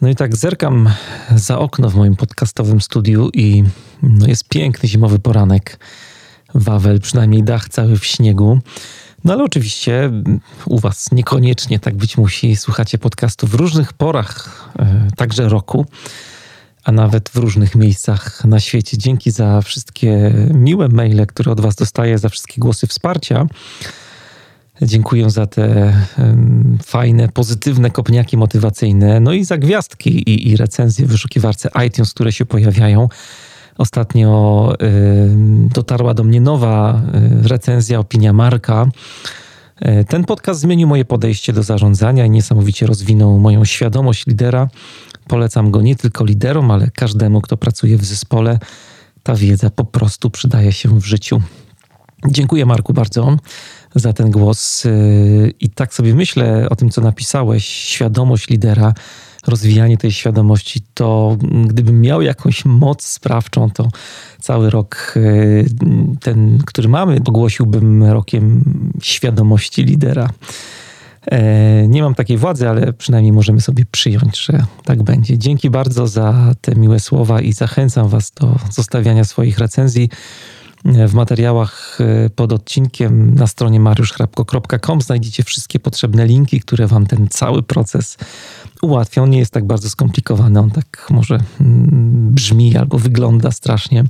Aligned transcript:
No 0.00 0.08
i 0.08 0.14
tak 0.14 0.36
zerkam 0.36 0.90
za 1.34 1.58
okno 1.58 1.90
w 1.90 1.94
moim 1.94 2.16
podcastowym 2.16 2.80
studiu 2.80 3.30
i 3.34 3.64
no 4.02 4.26
jest 4.26 4.48
piękny 4.48 4.88
zimowy 4.88 5.18
poranek. 5.18 5.78
Wawel, 6.54 7.00
przynajmniej 7.00 7.42
dach 7.42 7.68
cały 7.68 7.98
w 7.98 8.04
śniegu. 8.04 8.58
No 9.24 9.32
ale 9.32 9.44
oczywiście 9.44 10.10
u 10.66 10.78
Was 10.78 11.12
niekoniecznie 11.12 11.78
tak 11.78 11.96
być 11.96 12.16
musi. 12.16 12.56
Słuchacie 12.56 12.98
podcastu 12.98 13.46
w 13.46 13.54
różnych 13.54 13.92
porach, 13.92 14.68
e, 14.78 15.08
także 15.16 15.48
roku, 15.48 15.86
a 16.84 16.92
nawet 16.92 17.28
w 17.28 17.36
różnych 17.36 17.74
miejscach 17.74 18.44
na 18.44 18.60
świecie. 18.60 18.98
Dzięki 18.98 19.30
za 19.30 19.60
wszystkie 19.62 20.32
miłe 20.54 20.88
maile, 20.88 21.26
które 21.26 21.52
od 21.52 21.60
Was 21.60 21.74
dostaję, 21.74 22.18
za 22.18 22.28
wszystkie 22.28 22.60
głosy 22.60 22.86
wsparcia. 22.86 23.46
Dziękuję 24.82 25.30
za 25.30 25.46
te 25.46 25.94
um, 26.18 26.78
fajne, 26.84 27.28
pozytywne 27.28 27.90
kopniaki 27.90 28.36
motywacyjne, 28.36 29.20
no 29.20 29.32
i 29.32 29.44
za 29.44 29.58
gwiazdki 29.58 30.30
i, 30.30 30.50
i 30.50 30.56
recenzje 30.56 31.06
w 31.06 31.08
wyszukiwarce 31.08 31.70
iTunes, 31.86 32.14
które 32.14 32.32
się 32.32 32.46
pojawiają. 32.46 33.08
Ostatnio 33.78 34.72
y, 34.82 35.68
dotarła 35.74 36.14
do 36.14 36.24
mnie 36.24 36.40
nowa 36.40 37.02
y, 37.44 37.48
recenzja, 37.48 37.98
opinia 37.98 38.32
Marka. 38.32 38.86
Y, 39.82 40.04
ten 40.04 40.24
podcast 40.24 40.60
zmienił 40.60 40.88
moje 40.88 41.04
podejście 41.04 41.52
do 41.52 41.62
zarządzania 41.62 42.26
i 42.26 42.30
niesamowicie 42.30 42.86
rozwinął 42.86 43.38
moją 43.38 43.64
świadomość 43.64 44.26
lidera. 44.26 44.68
Polecam 45.28 45.70
go 45.70 45.82
nie 45.82 45.96
tylko 45.96 46.24
liderom, 46.24 46.70
ale 46.70 46.90
każdemu, 46.90 47.40
kto 47.40 47.56
pracuje 47.56 47.96
w 47.96 48.04
zespole. 48.04 48.58
Ta 49.22 49.34
wiedza 49.34 49.70
po 49.70 49.84
prostu 49.84 50.30
przydaje 50.30 50.72
się 50.72 51.00
w 51.00 51.04
życiu. 51.04 51.40
Dziękuję 52.28 52.66
Marku 52.66 52.92
bardzo 52.92 53.36
za 53.94 54.12
ten 54.12 54.30
głos. 54.30 54.84
Y, 54.86 55.52
I 55.60 55.70
tak 55.70 55.94
sobie 55.94 56.14
myślę 56.14 56.66
o 56.70 56.76
tym, 56.76 56.90
co 56.90 57.00
napisałeś, 57.00 57.66
świadomość 57.66 58.48
lidera, 58.48 58.94
rozwijanie 59.46 59.96
tej 59.96 60.12
świadomości, 60.12 60.80
to 60.94 61.36
gdybym 61.64 62.00
miał 62.00 62.22
jakąś 62.22 62.64
moc 62.64 63.02
sprawczą, 63.02 63.70
to 63.70 63.88
cały 64.40 64.70
rok 64.70 65.14
y, 65.16 65.66
ten, 66.20 66.58
który 66.66 66.88
mamy, 66.88 67.20
ogłosiłbym 67.26 68.04
rokiem 68.04 68.64
świadomości 69.02 69.84
lidera. 69.84 70.30
E, 71.26 71.88
nie 71.88 72.02
mam 72.02 72.14
takiej 72.14 72.36
władzy, 72.36 72.68
ale 72.68 72.92
przynajmniej 72.92 73.32
możemy 73.32 73.60
sobie 73.60 73.84
przyjąć, 73.90 74.44
że 74.44 74.64
tak 74.84 75.02
będzie. 75.02 75.38
Dzięki 75.38 75.70
bardzo 75.70 76.06
za 76.06 76.54
te 76.60 76.74
miłe 76.74 77.00
słowa 77.00 77.40
i 77.40 77.52
zachęcam 77.52 78.08
Was 78.08 78.30
do 78.30 78.56
zostawiania 78.70 79.24
swoich 79.24 79.58
recenzji 79.58 80.08
w 80.84 81.14
materiałach 81.14 81.98
e, 82.00 82.30
pod 82.30 82.52
odcinkiem 82.52 83.34
na 83.34 83.46
stronie 83.46 83.80
mariuszchrapko.com 83.80 85.00
znajdziecie 85.00 85.42
wszystkie 85.42 85.80
potrzebne 85.80 86.26
linki, 86.26 86.60
które 86.60 86.86
Wam 86.86 87.06
ten 87.06 87.28
cały 87.28 87.62
proces 87.62 88.18
ułatwią. 88.82 89.22
On 89.22 89.30
nie 89.30 89.38
jest 89.38 89.52
tak 89.52 89.66
bardzo 89.66 89.90
skomplikowany, 89.90 90.60
on 90.60 90.70
tak 90.70 91.06
może 91.10 91.38
mm, 91.60 92.30
brzmi 92.34 92.76
albo 92.76 92.98
wygląda 92.98 93.50
strasznie. 93.50 94.04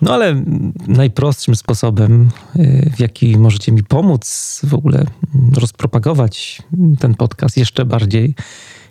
No 0.00 0.14
ale 0.14 0.42
najprostszym 0.86 1.56
sposobem, 1.56 2.30
e, 2.56 2.90
w 2.90 3.00
jaki 3.00 3.38
możecie 3.38 3.72
mi 3.72 3.84
pomóc 3.84 4.60
w 4.64 4.74
ogóle 4.74 4.98
mm, 4.98 5.52
rozpropagować 5.54 6.62
ten 6.98 7.14
podcast 7.14 7.56
jeszcze 7.56 7.84
bardziej, 7.84 8.34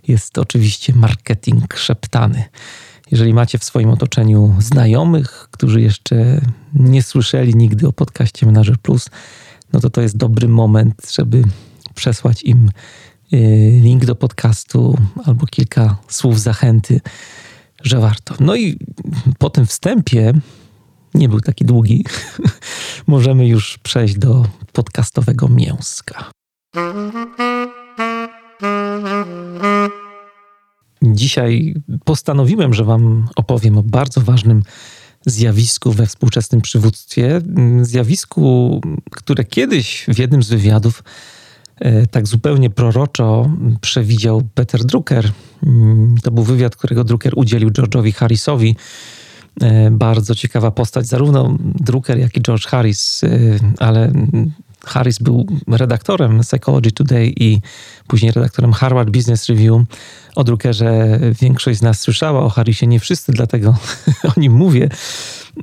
jest 0.08 0.38
oczywiście 0.38 0.94
marketing 0.96 1.74
szeptany. 1.74 2.44
Jeżeli 3.12 3.34
macie 3.34 3.58
w 3.58 3.64
swoim 3.64 3.90
otoczeniu 3.90 4.56
znajomych, 4.60 5.48
którzy 5.52 5.82
jeszcze 5.82 6.42
nie 6.74 7.04
słyszeli 7.04 7.56
nigdy 7.56 7.88
o 7.88 7.94
podcaście 7.94 8.46
Menager 8.46 8.78
Plus, 8.78 9.10
no 9.74 9.80
to 9.80 9.90
to 9.90 10.02
jest 10.02 10.18
dobry 10.18 10.48
moment, 10.48 11.12
żeby 11.14 11.44
przesłać 11.96 12.44
im 12.44 12.70
y, 13.34 13.80
link 13.84 14.06
do 14.06 14.16
podcastu 14.16 14.98
albo 15.26 15.46
kilka 15.46 15.98
słów 16.08 16.40
zachęty, 16.40 17.02
że 17.84 18.00
warto. 18.00 18.36
No 18.40 18.56
i 18.56 18.78
po 19.38 19.50
tym 19.50 19.66
wstępie, 19.66 20.34
nie 21.14 21.30
był 21.30 21.40
taki 21.40 21.66
długi, 21.66 22.06
możemy 23.08 23.48
już 23.48 23.78
przejść 23.78 24.18
do 24.18 24.46
podcastowego 24.74 25.48
mięska. 25.48 26.32
Dzisiaj 31.16 31.76
postanowiłem, 32.04 32.74
że 32.74 32.84
Wam 32.84 33.28
opowiem 33.36 33.78
o 33.78 33.84
bardzo 33.84 34.22
ważnym 34.22 34.64
zjawisku 35.26 35.92
we 35.92 36.08
współczesnym 36.08 36.62
przywództwie. 36.62 37.42
Zjawisku, 37.82 38.82
które 39.12 39.44
kiedyś 39.44 40.06
w 40.08 40.20
jednym 40.20 40.44
z 40.44 40.50
wywiadów 40.50 41.04
e, 41.80 42.08
tak 42.08 42.28
zupełnie 42.28 42.70
proroczo 42.70 43.50
przewidział 43.82 44.42
Peter 44.54 44.86
Drucker. 44.86 45.32
Mm, 45.64 46.16
to 46.24 46.32
był 46.32 46.44
wywiad, 46.44 46.76
którego 46.76 47.04
Drucker 47.04 47.34
udzielił 47.36 47.70
George'owi 47.70 48.14
Harrisowi. 48.14 48.76
E, 49.62 49.92
bardzo 49.92 50.36
ciekawa 50.36 50.72
postać, 50.72 51.08
zarówno 51.08 51.58
Drucker, 51.60 52.18
jak 52.18 52.38
i 52.38 52.42
George 52.42 52.66
Harris, 52.66 53.24
e, 53.24 53.30
ale 53.80 54.12
Harris 54.86 55.20
był 55.20 55.46
redaktorem 55.68 56.40
Psychology 56.40 56.92
Today 56.92 57.34
i 57.40 57.62
później 58.08 58.32
redaktorem 58.32 58.74
Harvard 58.74 59.10
Business 59.10 59.50
Review. 59.50 59.82
O 60.36 60.44
Druckerze 60.44 61.20
większość 61.42 61.80
z 61.80 61.82
nas 61.82 62.00
słyszała, 62.00 62.44
o 62.44 62.50
Harrisie 62.50 62.88
nie 62.88 63.00
wszyscy, 63.00 63.32
dlatego 63.32 63.76
o 64.36 64.40
nim 64.40 64.54
mówię. 64.54 64.90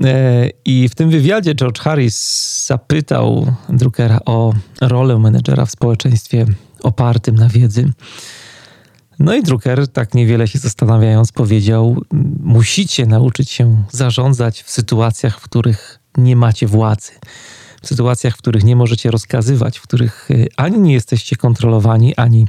E, 0.05 0.49
I 0.65 0.89
w 0.89 0.95
tym 0.95 1.11
wywiadzie 1.11 1.55
George 1.55 1.81
Harris 1.81 2.67
zapytał 2.67 3.55
Druckera 3.69 4.19
o 4.27 4.53
rolę 4.81 5.19
menedżera 5.19 5.67
w 5.67 5.71
społeczeństwie 5.71 6.47
opartym 6.83 7.35
na 7.35 7.49
wiedzy. 7.49 7.93
No 9.19 9.35
i 9.35 9.43
Drucker, 9.43 9.89
tak 9.89 10.15
niewiele 10.15 10.49
się 10.49 10.59
zastanawiając, 10.59 11.33
powiedział: 11.33 12.03
Musicie 12.41 13.07
nauczyć 13.07 13.51
się 13.51 13.85
zarządzać 13.91 14.63
w 14.63 14.71
sytuacjach, 14.71 15.41
w 15.41 15.43
których 15.43 15.99
nie 16.17 16.37
macie 16.37 16.67
władzy 16.67 17.13
w 17.83 17.89
sytuacjach, 17.89 18.35
w 18.35 18.39
których 18.39 18.65
nie 18.65 18.77
możecie 18.77 19.11
rozkazywać, 19.11 19.79
w 19.79 19.83
których 19.83 20.31
y, 20.31 20.49
ani 20.57 20.81
nie 20.81 20.93
jesteście 20.93 21.37
kontrolowani, 21.37 22.17
ani 22.17 22.47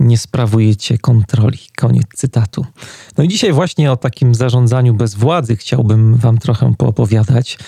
nie 0.00 0.18
sprawujecie 0.18 0.98
kontroli. 0.98 1.58
Koniec 1.76 2.06
cytatu. 2.14 2.66
No 3.18 3.24
i 3.24 3.28
dzisiaj 3.28 3.52
właśnie 3.52 3.92
o 3.92 3.96
takim 3.96 4.34
zarządzaniu 4.34 4.94
bez 4.94 5.14
władzy 5.14 5.56
chciałbym 5.56 6.16
Wam 6.16 6.38
trochę 6.38 6.74
poopowiadać. 6.78 7.58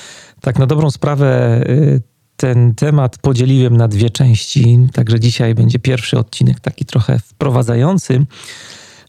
Tak 0.41 0.59
na 0.59 0.67
dobrą 0.67 0.91
sprawę 0.91 1.61
y, 1.69 2.03
ten 2.37 2.75
temat 2.75 3.19
podzieliłem 3.19 3.77
na 3.77 3.89
dwie 3.89 4.11
części, 4.11 4.79
także 4.93 5.21
dzisiaj 5.21 5.55
będzie 5.55 5.79
pierwszy 5.79 6.19
odcinek 6.19 6.61
taki 6.61 6.85
trochę 6.85 7.19
wprowadzający 7.19 8.27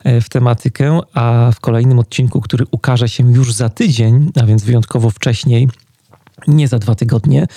y, 0.06 0.22
w 0.22 0.29
tematykę, 0.29 1.00
a 1.13 1.51
w 1.56 1.59
kolejnym 1.59 2.00
odcinku, 2.00 2.41
który 2.41 2.66
ukaże 2.72 3.09
się 3.09 3.31
już 3.31 3.53
za 3.53 3.69
tydzień, 3.69 4.31
a 4.41 4.45
więc 4.45 4.63
wyjątkowo 4.63 5.09
wcześniej, 5.09 5.68
nie 6.47 6.67
za 6.67 6.79
dwa 6.79 6.95
tygodnie. 6.95 7.47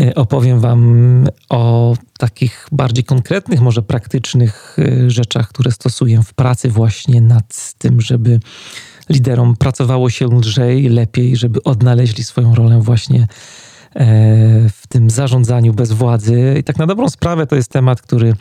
E, 0.00 0.14
opowiem 0.14 0.60
Wam 0.60 1.24
o 1.48 1.94
takich 2.18 2.68
bardziej 2.72 3.04
konkretnych, 3.04 3.60
może 3.60 3.82
praktycznych 3.82 4.76
e, 4.78 5.10
rzeczach, 5.10 5.48
które 5.48 5.70
stosuję 5.70 6.22
w 6.22 6.34
pracy, 6.34 6.68
właśnie 6.68 7.20
nad 7.20 7.74
tym, 7.78 8.00
żeby 8.00 8.40
liderom 9.08 9.56
pracowało 9.56 10.10
się 10.10 10.26
lżej, 10.26 10.88
lepiej, 10.88 11.36
żeby 11.36 11.62
odnaleźli 11.62 12.24
swoją 12.24 12.54
rolę 12.54 12.80
właśnie 12.80 13.20
e, 13.20 13.28
w 14.68 14.86
tym 14.88 15.10
zarządzaniu 15.10 15.74
bez 15.74 15.92
władzy. 15.92 16.54
I 16.58 16.64
tak 16.64 16.78
na 16.78 16.86
dobrą 16.86 17.08
sprawę 17.08 17.46
to 17.46 17.56
jest 17.56 17.70
temat, 17.70 18.02
który 18.02 18.34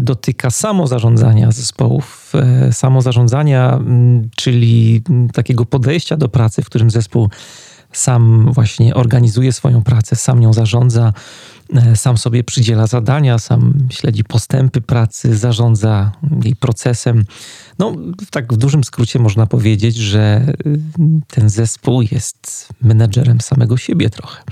dotyka 0.00 0.50
samozarządzania 0.50 1.52
zespołów, 1.52 2.32
samozarządzania, 2.72 3.80
czyli 4.36 5.02
takiego 5.32 5.66
podejścia 5.66 6.16
do 6.16 6.28
pracy, 6.28 6.62
w 6.62 6.66
którym 6.66 6.90
zespół 6.90 7.30
sam 7.92 8.52
właśnie 8.52 8.94
organizuje 8.94 9.52
swoją 9.52 9.82
pracę, 9.82 10.16
sam 10.16 10.40
nią 10.40 10.52
zarządza, 10.52 11.12
e, 11.74 11.96
sam 11.96 12.18
sobie 12.18 12.44
przydziela 12.44 12.86
zadania, 12.86 13.38
sam 13.38 13.74
śledzi 13.90 14.24
postępy 14.24 14.80
pracy, 14.80 15.36
zarządza 15.36 16.12
jej 16.44 16.56
procesem. 16.56 17.24
No, 17.78 17.96
tak 18.30 18.52
w 18.52 18.56
dużym 18.56 18.84
skrócie 18.84 19.18
można 19.18 19.46
powiedzieć, 19.46 19.96
że 19.96 20.20
e, 20.20 20.52
ten 21.28 21.48
zespół 21.48 22.02
jest 22.02 22.68
menedżerem 22.82 23.40
samego 23.40 23.76
siebie 23.76 24.10
trochę. 24.10 24.42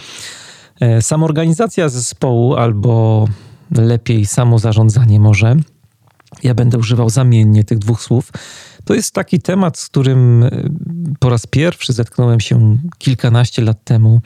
E, 0.80 1.02
samorganizacja 1.02 1.88
zespołu 1.88 2.54
albo 2.54 3.28
lepiej 3.70 4.26
samo 4.26 4.58
zarządzanie 4.58 5.20
może 5.20 5.56
Ja 6.42 6.54
będę 6.54 6.78
używał 6.78 7.10
zamiennie 7.10 7.64
tych 7.64 7.78
dwóch 7.78 8.02
słów. 8.02 8.32
To 8.88 8.94
jest 8.94 9.14
taki 9.14 9.40
temat, 9.40 9.78
z 9.78 9.88
którym 9.88 10.42
e, 10.42 10.50
po 11.18 11.30
raz 11.30 11.46
pierwszy 11.46 11.92
zetknąłem 11.92 12.40
się 12.40 12.78
kilkanaście 12.98 13.62
lat 13.62 13.84
temu 13.84 14.20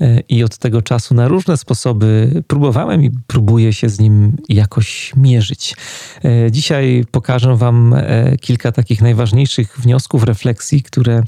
e, 0.00 0.20
i 0.20 0.44
od 0.44 0.58
tego 0.58 0.82
czasu 0.82 1.14
na 1.14 1.28
różne 1.28 1.56
sposoby 1.56 2.42
próbowałem 2.46 3.02
i 3.02 3.10
próbuję 3.26 3.72
się 3.72 3.88
z 3.88 4.00
nim 4.00 4.36
jakoś 4.48 5.12
mierzyć. 5.16 5.76
E, 6.24 6.50
dzisiaj 6.50 7.04
pokażę 7.10 7.56
Wam 7.56 7.94
kilka 8.40 8.72
takich 8.72 9.02
najważniejszych 9.02 9.78
wniosków, 9.78 10.24
refleksji, 10.24 10.82
które 10.82 11.22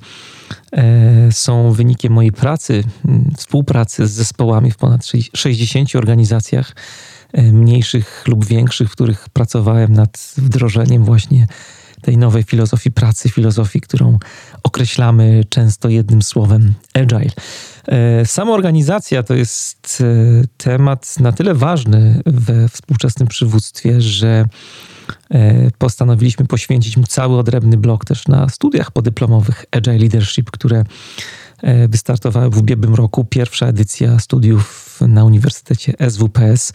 są 1.31 1.73
wynikiem 1.73 2.13
mojej 2.13 2.33
pracy, 2.33 2.85
współpracy 3.37 4.07
z 4.07 4.11
zespołami 4.11 4.71
w 4.71 4.77
ponad 4.77 5.07
60 5.35 5.97
organizacjach 5.97 6.75
mniejszych 7.53 8.25
lub 8.27 8.45
większych, 8.45 8.89
w 8.89 8.93
których 8.93 9.29
pracowałem 9.29 9.93
nad 9.93 10.35
wdrożeniem 10.37 11.05
właśnie 11.05 11.47
tej 12.05 12.19
nowej 12.19 12.43
filozofii 12.43 12.91
pracy, 12.91 13.29
filozofii, 13.29 13.81
którą 13.81 14.19
określamy 14.63 15.45
często 15.49 15.89
jednym 15.89 16.23
słowem 16.23 16.75
agile. 16.95 17.31
E, 17.89 18.27
samoorganizacja 18.27 19.23
to 19.23 19.35
jest 19.35 20.03
e, 20.03 20.45
temat 20.57 21.21
na 21.21 21.33
tyle 21.33 21.55
ważny 21.55 22.23
we 22.27 22.69
współczesnym 22.69 23.29
przywództwie, 23.29 24.01
że 24.01 24.47
e, 25.31 25.71
postanowiliśmy 25.79 26.47
poświęcić 26.47 26.97
mu 26.97 27.07
cały 27.07 27.39
odrębny 27.39 27.77
blok 27.77 28.05
też 28.05 28.29
na 28.29 28.49
studiach 28.49 28.91
podyplomowych 28.91 29.65
Agile 29.71 29.99
Leadership, 29.99 30.51
które 30.51 30.85
wystartowały 31.89 32.51
w 32.51 32.59
ubiegłym 32.59 32.95
roku. 32.95 33.25
Pierwsza 33.25 33.67
edycja 33.67 34.19
studiów 34.19 34.99
na 35.09 35.25
Uniwersytecie 35.25 35.93
SWPS. 36.11 36.73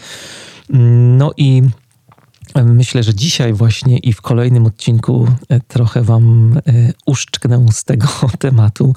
No 1.18 1.31
i 1.38 1.64
Myślę, 2.56 3.04
że 3.04 3.16
dzisiaj 3.16 3.54
właśnie 3.54 3.98
i 3.98 4.13
w 4.13 4.22
kolejnym 4.22 4.66
odcinku 4.66 5.28
e, 5.50 5.60
trochę 5.60 6.01
Wam 6.01 6.57
e, 6.57 6.94
uszczknę 7.06 7.66
z 7.72 7.84
tego 7.84 8.07
tematu, 8.40 8.94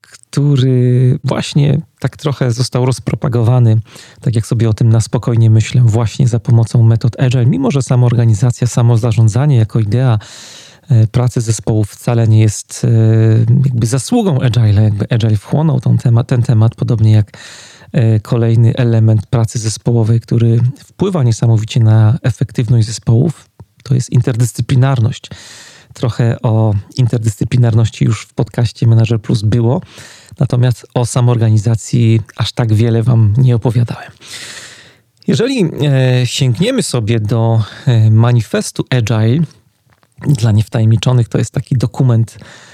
który 0.00 1.18
właśnie 1.24 1.80
tak 2.00 2.16
trochę 2.16 2.50
został 2.50 2.86
rozpropagowany, 2.86 3.80
tak 4.20 4.36
jak 4.36 4.46
sobie 4.46 4.68
o 4.68 4.74
tym 4.74 4.88
na 4.88 5.00
spokojnie 5.00 5.50
myślę, 5.50 5.82
właśnie 5.84 6.28
za 6.28 6.40
pomocą 6.40 6.82
metod 6.82 7.20
Agile, 7.20 7.46
mimo 7.46 7.70
że 7.70 7.82
samoorganizacja, 7.82 8.66
samozarządzanie 8.66 9.56
jako 9.56 9.80
idea 9.80 10.18
e, 10.88 11.06
pracy 11.06 11.40
zespołów 11.40 11.90
wcale 11.90 12.28
nie 12.28 12.40
jest 12.40 12.86
jakby 13.64 13.86
zasługą 13.86 14.40
Agile, 14.40 14.82
jakby 14.82 15.06
Agile 15.10 15.36
wchłonął 15.36 15.80
ten 15.80 15.98
temat, 15.98 16.26
ten 16.26 16.42
temat 16.42 16.74
podobnie 16.74 17.12
jak 17.12 17.32
kolejny 18.22 18.74
element 18.76 19.26
pracy 19.26 19.58
zespołowej, 19.58 20.20
który 20.20 20.60
wpływa 20.84 21.22
niesamowicie 21.22 21.80
na 21.80 22.18
efektywność 22.22 22.86
zespołów, 22.86 23.48
to 23.82 23.94
jest 23.94 24.12
interdyscyplinarność. 24.12 25.30
Trochę 25.94 26.42
o 26.42 26.74
interdyscyplinarności 26.96 28.04
już 28.04 28.22
w 28.22 28.34
podcaście 28.34 28.86
Manager 28.86 29.20
Plus 29.20 29.42
było, 29.42 29.82
natomiast 30.38 30.86
o 30.94 31.06
samoorganizacji 31.06 32.20
aż 32.36 32.52
tak 32.52 32.72
wiele 32.72 33.02
Wam 33.02 33.34
nie 33.38 33.56
opowiadałem. 33.56 34.10
Jeżeli 35.26 35.64
e, 35.64 36.26
sięgniemy 36.26 36.82
sobie 36.82 37.20
do 37.20 37.62
e, 37.86 38.10
manifestu 38.10 38.84
Agile, 38.90 39.44
dla 40.26 40.52
niewtajemniczonych 40.52 41.28
to 41.28 41.38
jest 41.38 41.50
taki 41.50 41.76
dokument 41.76 42.38
E, 42.38 42.71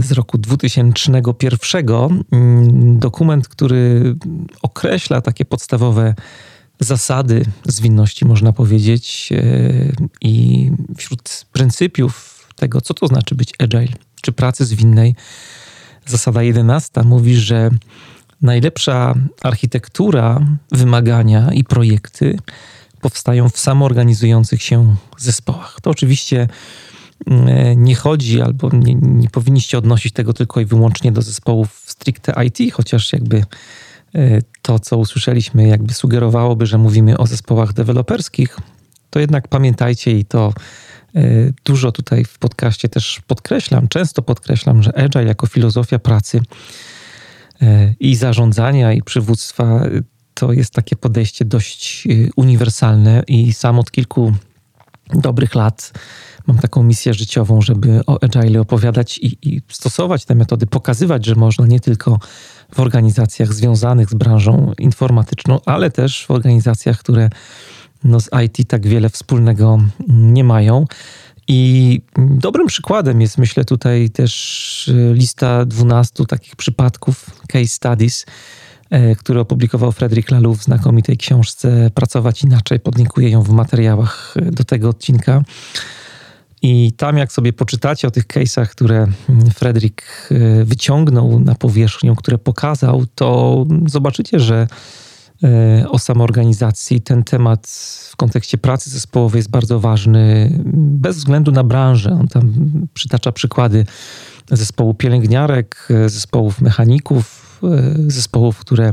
z 0.00 0.12
roku 0.12 0.38
2001. 0.38 2.24
Mm, 2.32 2.98
dokument, 2.98 3.48
który 3.48 4.14
określa 4.62 5.20
takie 5.20 5.44
podstawowe 5.44 6.14
zasady 6.80 7.44
zwinności, 7.64 8.24
można 8.24 8.52
powiedzieć, 8.52 9.28
e, 9.32 9.42
i 10.20 10.70
wśród 10.96 11.46
pryncypiów 11.52 12.46
tego, 12.56 12.80
co 12.80 12.94
to 12.94 13.06
znaczy 13.06 13.34
być 13.34 13.52
agile, 13.58 13.88
czy 14.22 14.32
pracy 14.32 14.64
zwinnej, 14.64 15.14
zasada 16.06 16.42
11 16.42 17.02
mówi, 17.02 17.36
że 17.36 17.70
najlepsza 18.42 19.14
architektura, 19.42 20.40
wymagania 20.72 21.52
i 21.52 21.64
projekty 21.64 22.38
powstają 23.00 23.48
w 23.48 23.58
samoorganizujących 23.58 24.62
się 24.62 24.96
zespołach. 25.18 25.80
To 25.82 25.90
oczywiście 25.90 26.42
E, 26.42 26.48
nie 27.76 27.94
chodzi 27.94 28.40
albo 28.40 28.70
nie, 28.72 28.94
nie, 28.94 29.30
powinniście 29.30 29.78
odnosić 29.78 30.12
tego 30.12 30.32
tylko 30.32 30.60
i 30.60 30.64
wyłącznie 30.64 31.12
do 31.12 31.22
zespołów 31.22 31.84
stricte 31.86 32.44
IT, 32.44 32.72
chociaż 32.72 33.12
jakby 33.12 33.44
e, 34.14 34.38
to, 34.62 34.78
co 34.78 34.98
usłyszeliśmy, 34.98 35.68
jakby 35.68 35.94
sugerowałoby, 35.94 36.66
że 36.66 36.78
mówimy 36.78 37.18
o 37.18 37.26
zespołach 37.26 37.72
deweloperskich, 37.72 38.56
to 39.10 39.20
jednak 39.20 39.48
pamiętajcie 39.48 40.18
i 40.18 40.24
to 40.24 40.52
e, 41.14 41.22
dużo 41.64 41.92
tutaj 41.92 42.24
w 42.24 42.38
podcaście 42.38 42.88
też 42.88 43.20
podkreślam, 43.26 43.88
często 43.88 44.22
podkreślam, 44.22 44.82
że 44.82 44.98
Agile 44.98 45.24
jako 45.24 45.46
filozofia 45.46 45.98
pracy 45.98 46.40
i 48.00 48.16
zarządzania 48.16 48.92
i 48.92 49.02
przywództwa 49.02 49.86
to 50.34 50.52
jest 50.52 50.74
takie 50.74 50.96
podejście 50.96 51.44
dość 51.44 52.08
uniwersalne 52.36 53.22
i 53.26 53.52
sam 53.52 53.78
od 53.78 53.90
kilku 53.90 54.32
dobrych 55.20 55.54
lat 55.54 55.92
mam 56.46 56.58
taką 56.58 56.82
misję 56.82 57.14
życiową, 57.14 57.62
żeby 57.62 58.00
o 58.06 58.22
Agile 58.22 58.60
opowiadać 58.60 59.18
i, 59.18 59.38
i, 59.48 59.62
stosować 59.68 60.24
te 60.24 60.34
metody, 60.34 60.66
pokazywać, 60.66 61.26
że 61.26 61.34
można 61.34 61.66
nie 61.66 61.80
tylko 61.80 62.18
w 62.74 62.80
organizacjach 62.80 63.52
związanych 63.52 64.10
z 64.10 64.14
branżą 64.14 64.72
informatyczną, 64.78 65.60
ale 65.66 65.90
też 65.90 66.26
w 66.26 66.30
organizacjach, 66.30 66.98
które 66.98 67.30
no, 68.04 68.20
z 68.20 68.28
IT 68.44 68.68
tak 68.68 68.86
wiele 68.86 69.08
wspólnego 69.08 69.78
nie 70.08 70.44
mają. 70.44 70.86
I 71.48 72.00
dobrym 72.16 72.66
przykładem 72.66 73.20
jest, 73.20 73.38
myślę, 73.38 73.64
tutaj 73.64 74.10
też 74.10 74.90
lista 75.12 75.64
12 75.64 76.26
takich 76.26 76.56
przypadków, 76.56 77.30
case 77.48 77.68
studies, 77.68 78.26
który 79.18 79.40
opublikował 79.40 79.92
Frederick 79.92 80.30
Laloux 80.30 80.60
w 80.60 80.64
znakomitej 80.64 81.16
książce 81.16 81.90
Pracować 81.94 82.42
Inaczej. 82.42 82.80
Podlinkuję 82.80 83.30
ją 83.30 83.42
w 83.42 83.50
materiałach 83.50 84.34
e, 84.36 84.50
do 84.50 84.64
tego 84.64 84.88
odcinka. 84.88 85.42
I 86.62 86.92
tam, 86.96 87.16
jak 87.16 87.32
sobie 87.32 87.52
poczytacie 87.52 88.08
o 88.08 88.10
tych 88.10 88.26
case'ach, 88.26 88.66
które 88.66 89.06
Fredrik 89.54 90.02
e, 90.30 90.64
wyciągnął 90.64 91.40
na 91.40 91.54
powierzchnię, 91.54 92.14
które 92.16 92.38
pokazał, 92.38 93.04
to 93.14 93.64
zobaczycie, 93.86 94.40
że 94.40 94.54
e, 94.56 95.01
o 95.88 95.98
samoorganizacji 95.98 97.00
ten 97.00 97.24
temat 97.24 97.66
w 98.10 98.16
kontekście 98.16 98.58
pracy 98.58 98.90
zespołowej 98.90 99.38
jest 99.38 99.50
bardzo 99.50 99.80
ważny, 99.80 100.52
bez 100.74 101.16
względu 101.16 101.52
na 101.52 101.64
branżę. 101.64 102.18
On 102.20 102.28
tam 102.28 102.52
przytacza 102.94 103.32
przykłady 103.32 103.86
zespołu 104.50 104.94
pielęgniarek, 104.94 105.88
zespołów 106.06 106.60
mechaników, 106.60 107.58
e, 107.62 108.10
zespołów, 108.10 108.58
które 108.58 108.92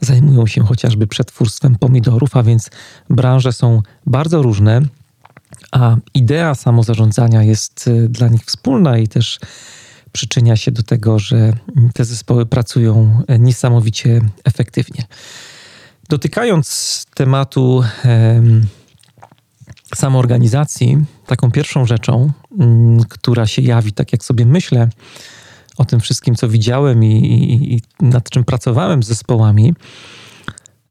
zajmują 0.00 0.46
się 0.46 0.64
chociażby 0.64 1.06
przetwórstwem 1.06 1.76
pomidorów, 1.76 2.36
a 2.36 2.42
więc 2.42 2.70
branże 3.10 3.52
są 3.52 3.82
bardzo 4.06 4.42
różne 4.42 4.82
a 5.72 5.96
idea 6.14 6.54
samozarządzania 6.54 7.42
jest 7.42 7.90
dla 8.08 8.28
nich 8.28 8.44
wspólna 8.44 8.98
i 8.98 9.08
też 9.08 9.38
przyczynia 10.12 10.56
się 10.56 10.70
do 10.70 10.82
tego, 10.82 11.18
że 11.18 11.52
te 11.94 12.04
zespoły 12.04 12.46
pracują 12.46 13.22
niesamowicie 13.38 14.20
efektywnie. 14.44 15.04
Dotykając 16.08 17.06
tematu 17.14 17.82
samoorganizacji, 19.94 21.04
taką 21.26 21.50
pierwszą 21.50 21.86
rzeczą, 21.86 22.32
mm, 22.60 23.04
która 23.04 23.46
się 23.46 23.62
jawi, 23.62 23.92
tak 23.92 24.12
jak 24.12 24.24
sobie 24.24 24.46
myślę 24.46 24.88
o 25.78 25.84
tym 25.84 26.00
wszystkim, 26.00 26.34
co 26.34 26.48
widziałem 26.48 27.04
i, 27.04 27.16
i, 27.16 27.74
i 27.74 27.82
nad 28.00 28.30
czym 28.30 28.44
pracowałem 28.44 29.02
z 29.02 29.06
zespołami, 29.06 29.74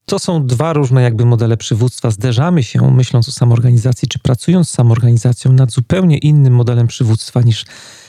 to 0.06 0.20
są 0.20 0.46
dwa 0.46 0.74
różne 0.74 1.02
jakby 1.02 1.26
modele 1.26 1.58
przywództwa. 1.58 2.12
Zderzamy 2.12 2.64
się, 2.64 2.92
myśląc 2.92 3.30
o 3.30 3.32
samoorganizacji, 3.32 4.08
czy 4.08 4.20
pracując 4.20 4.70
z 4.70 4.72
samoorganizacją, 4.72 5.54
nad 5.54 5.72
zupełnie 5.72 6.18
innym 6.18 6.54
modelem 6.54 6.88
przywództwa 6.88 7.42
niż 7.42 7.66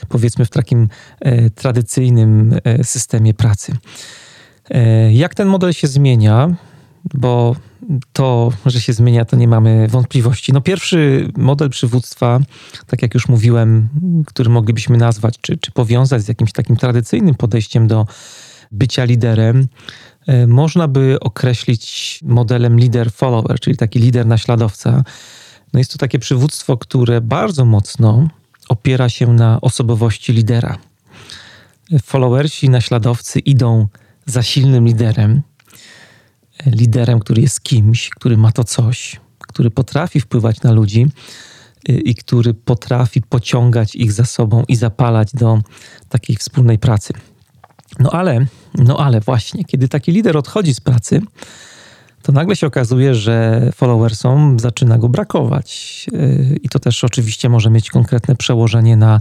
powiedzmy 0.09 0.45
w 0.45 0.51
takim 0.51 0.89
e, 1.21 1.51
tradycyjnym 1.51 2.59
e, 2.65 2.85
systemie 2.85 3.35
pracy. 3.35 3.77
E, 4.71 5.13
jak 5.13 5.35
ten 5.35 5.49
model 5.49 5.73
się 5.73 5.89
zmienia? 5.89 6.55
Bo 7.15 7.57
to, 8.13 8.53
że 8.67 8.81
się 8.81 8.93
zmienia, 8.93 9.25
to 9.25 9.37
nie 9.37 9.49
mamy 9.49 9.89
wątpliwości. 9.89 10.53
No 10.53 10.61
pierwszy 10.61 11.29
model 11.37 11.71
przywództwa, 11.71 12.41
tak 12.87 13.03
jak 13.03 13.15
już 13.15 13.29
mówiłem, 13.29 13.89
który 14.27 14.51
moglibyśmy 14.51 14.97
nazwać, 14.97 15.35
czy, 15.41 15.57
czy 15.57 15.73
powiązać 15.73 16.23
z 16.23 16.29
jakimś 16.29 16.53
takim 16.53 16.77
tradycyjnym 16.77 17.35
podejściem 17.35 17.87
do 17.87 18.07
bycia 18.73 19.05
liderem, 19.05 19.69
E, 20.27 20.47
można 20.47 20.89
by 20.89 21.21
określić 21.21 22.19
modelem 22.23 22.77
leader-follower, 22.77 23.61
czyli 23.61 23.77
taki 23.77 23.99
lider 23.99 24.27
naśladowca. 24.27 25.05
No 25.73 25.79
jest 25.79 25.93
to 25.93 25.99
takie 25.99 26.19
przywództwo, 26.19 26.77
które 26.77 27.21
bardzo 27.21 27.65
mocno 27.65 28.29
opiera 28.69 29.09
się 29.09 29.33
na 29.33 29.61
osobowości 29.61 30.33
lidera. 30.33 30.79
Followersi, 32.03 32.71
naśladowcy 32.71 33.39
idą 33.39 33.89
za 34.27 34.43
silnym 34.43 34.87
liderem, 34.87 35.43
liderem, 36.67 37.21
który 37.21 37.43
jest 37.43 37.61
kimś, 37.61 38.11
który 38.11 38.37
ma 38.37 38.53
to 38.53 38.65
coś, 38.65 39.21
który 39.39 39.71
potrafi 39.71 40.21
wpływać 40.21 40.63
na 40.63 40.73
ludzi 40.73 41.07
y, 41.89 41.93
i 41.93 42.15
który 42.15 42.55
potrafi 42.55 43.23
pociągać 43.23 43.97
ich 43.97 44.13
za 44.13 44.25
sobą 44.25 44.65
i 44.69 44.77
zapalać 44.77 45.29
do 45.35 45.59
takiej 46.09 46.37
wspólnej 46.37 46.79
pracy. 46.79 47.13
No 47.99 48.11
ale, 48.11 48.47
no 48.75 48.97
ale 48.97 49.21
właśnie, 49.21 49.65
kiedy 49.65 49.89
taki 49.89 50.13
lider 50.13 50.37
odchodzi 50.37 50.75
z 50.75 50.81
pracy, 50.81 51.21
to 52.23 52.33
nagle 52.33 52.57
się 52.57 52.67
okazuje, 52.67 53.15
że 53.15 53.69
followersom 53.75 54.61
zaczyna 54.61 54.99
go 54.99 55.09
brakować. 55.09 56.07
Y, 56.13 56.59
I 56.63 56.69
to 56.69 56.79
też 56.79 57.05
oczywiście 57.05 57.49
może 57.49 57.71
mieć 57.71 57.91
konkretne 57.91 58.37
przełożenie 58.37 58.97
na 58.97 59.21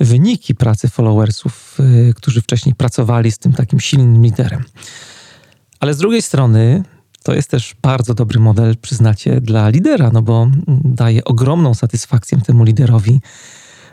wyniki 0.00 0.54
pracy 0.54 0.88
followersów, 0.88 1.78
y, 1.80 2.14
którzy 2.16 2.42
wcześniej 2.42 2.74
pracowali 2.74 3.32
z 3.32 3.38
tym 3.38 3.52
takim 3.52 3.80
silnym 3.80 4.22
liderem. 4.22 4.64
Ale 5.86 5.94
z 5.94 5.98
drugiej 5.98 6.22
strony 6.22 6.82
to 7.22 7.34
jest 7.34 7.50
też 7.50 7.74
bardzo 7.82 8.14
dobry 8.14 8.40
model, 8.40 8.76
przyznacie, 8.76 9.40
dla 9.40 9.68
lidera, 9.68 10.10
no 10.12 10.22
bo 10.22 10.50
daje 10.84 11.24
ogromną 11.24 11.74
satysfakcję 11.74 12.38
temu 12.40 12.64
liderowi, 12.64 13.20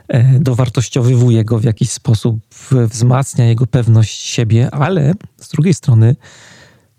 e, 0.07 0.39
dowartościowywuje 0.39 1.45
go 1.45 1.59
w 1.59 1.63
jakiś 1.63 1.91
sposób, 1.91 2.39
wzmacnia 2.71 3.45
jego 3.45 3.67
pewność 3.67 4.21
siebie, 4.21 4.71
ale 4.71 5.13
z 5.37 5.49
drugiej 5.49 5.73
strony 5.73 6.15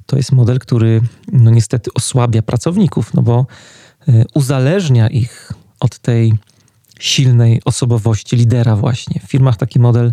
to 0.06 0.16
jest 0.16 0.32
model, 0.32 0.58
który 0.58 1.00
no 1.32 1.50
niestety 1.50 1.90
osłabia 1.94 2.42
pracowników, 2.42 3.14
no 3.14 3.22
bo 3.22 3.46
e, 4.08 4.24
uzależnia 4.34 5.08
ich 5.08 5.52
od 5.80 5.98
tej 5.98 6.34
silnej 7.00 7.62
osobowości 7.64 8.36
lidera 8.36 8.76
właśnie. 8.76 9.20
W 9.20 9.30
firmach 9.30 9.56
taki 9.56 9.80
model 9.80 10.12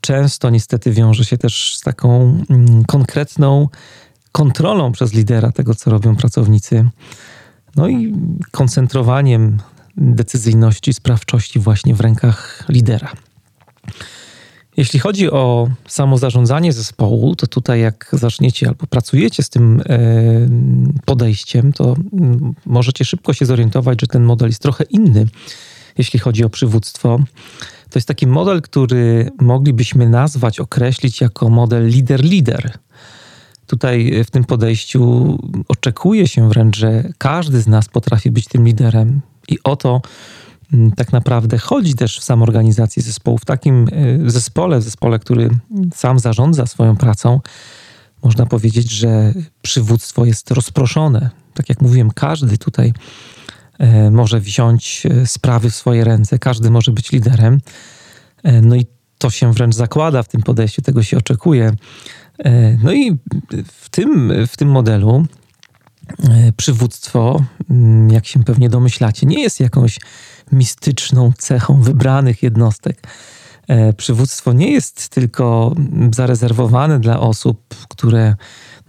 często 0.00 0.50
niestety 0.50 0.92
wiąże 0.92 1.24
się 1.24 1.38
też 1.38 1.76
z 1.76 1.80
taką 1.80 2.38
mm, 2.50 2.84
konkretną 2.84 3.68
kontrolą 4.32 4.92
przez 4.92 5.14
lidera 5.14 5.52
tego, 5.52 5.74
co 5.74 5.90
robią 5.90 6.16
pracownicy. 6.16 6.88
No 7.76 7.88
i 7.88 8.14
koncentrowaniem 8.50 9.58
decyzyjności, 9.96 10.94
sprawczości 10.94 11.58
właśnie 11.58 11.94
w 11.94 12.00
rękach 12.00 12.64
lidera. 12.68 13.12
Jeśli 14.76 14.98
chodzi 15.00 15.30
o 15.30 15.68
samo 15.88 16.18
zarządzanie 16.18 16.72
zespołu, 16.72 17.36
to 17.36 17.46
tutaj 17.46 17.80
jak 17.80 18.08
zaczniecie 18.12 18.68
albo 18.68 18.86
pracujecie 18.86 19.42
z 19.42 19.48
tym 19.48 19.82
e, 19.88 19.98
podejściem, 21.04 21.72
to 21.72 21.96
mm, 22.12 22.54
możecie 22.66 23.04
szybko 23.04 23.32
się 23.32 23.46
zorientować, 23.46 24.00
że 24.00 24.06
ten 24.06 24.24
model 24.24 24.48
jest 24.48 24.62
trochę 24.62 24.84
inny, 24.84 25.26
jeśli 25.98 26.18
chodzi 26.18 26.44
o 26.44 26.48
przywództwo. 26.48 27.20
To 27.90 27.98
jest 27.98 28.08
taki 28.08 28.26
model, 28.26 28.62
który 28.62 29.30
moglibyśmy 29.40 30.08
nazwać, 30.08 30.60
określić 30.60 31.20
jako 31.20 31.48
model 31.48 31.90
lider-lider. 31.90 32.70
Tutaj 33.66 34.24
w 34.24 34.30
tym 34.30 34.44
podejściu 34.44 35.38
oczekuje 35.68 36.28
się 36.28 36.48
wręcz, 36.48 36.76
że 36.76 37.04
każdy 37.18 37.60
z 37.60 37.66
nas 37.66 37.88
potrafi 37.88 38.30
być 38.30 38.48
tym 38.48 38.66
liderem 38.66 39.20
i 39.48 39.58
o 39.64 39.76
to 39.76 40.02
mm, 40.72 40.92
tak 40.92 41.12
naprawdę 41.12 41.58
chodzi 41.58 41.94
też 41.94 42.18
w 42.18 42.24
samorganizacji 42.24 43.02
zespołu. 43.02 43.38
W 43.38 43.44
takim 43.44 43.88
e, 44.26 44.30
zespole, 44.30 44.82
zespole, 44.82 45.18
który 45.18 45.50
sam 45.94 46.18
zarządza 46.18 46.66
swoją 46.66 46.96
pracą, 46.96 47.40
można 48.22 48.46
powiedzieć, 48.46 48.90
że 48.90 49.32
przywództwo 49.62 50.24
jest 50.24 50.50
rozproszone. 50.50 51.30
Tak 51.54 51.68
jak 51.68 51.80
mówiłem, 51.80 52.10
każdy 52.10 52.58
tutaj 52.58 52.88
e, 52.88 52.92
może 54.10 54.40
wziąć 54.40 55.06
e, 55.06 55.26
sprawy 55.26 55.70
w 55.70 55.74
swoje 55.74 56.04
ręce, 56.04 56.38
każdy 56.38 56.70
może 56.70 56.92
być 56.92 57.12
liderem. 57.12 57.60
No 58.62 58.76
i 58.76 58.86
to 59.18 59.30
się 59.30 59.52
wręcz 59.52 59.74
zakłada 59.74 60.22
w 60.22 60.28
tym 60.28 60.42
podejściu, 60.42 60.82
tego 60.82 61.02
się 61.02 61.16
oczekuje. 61.16 61.72
No 62.82 62.92
i 62.92 63.18
w 63.66 63.88
tym, 63.88 64.32
w 64.46 64.56
tym 64.56 64.68
modelu 64.68 65.26
E, 66.30 66.52
przywództwo, 66.56 67.44
mm, 67.70 68.10
jak 68.10 68.26
się 68.26 68.44
pewnie 68.44 68.68
domyślacie, 68.68 69.26
nie 69.26 69.42
jest 69.42 69.60
jakąś 69.60 69.98
mistyczną 70.52 71.32
cechą 71.38 71.82
wybranych 71.82 72.42
jednostek. 72.42 73.06
E, 73.68 73.92
przywództwo 73.92 74.52
nie 74.52 74.72
jest 74.72 75.08
tylko 75.08 75.74
zarezerwowane 76.14 77.00
dla 77.00 77.20
osób, 77.20 77.74
które 77.88 78.34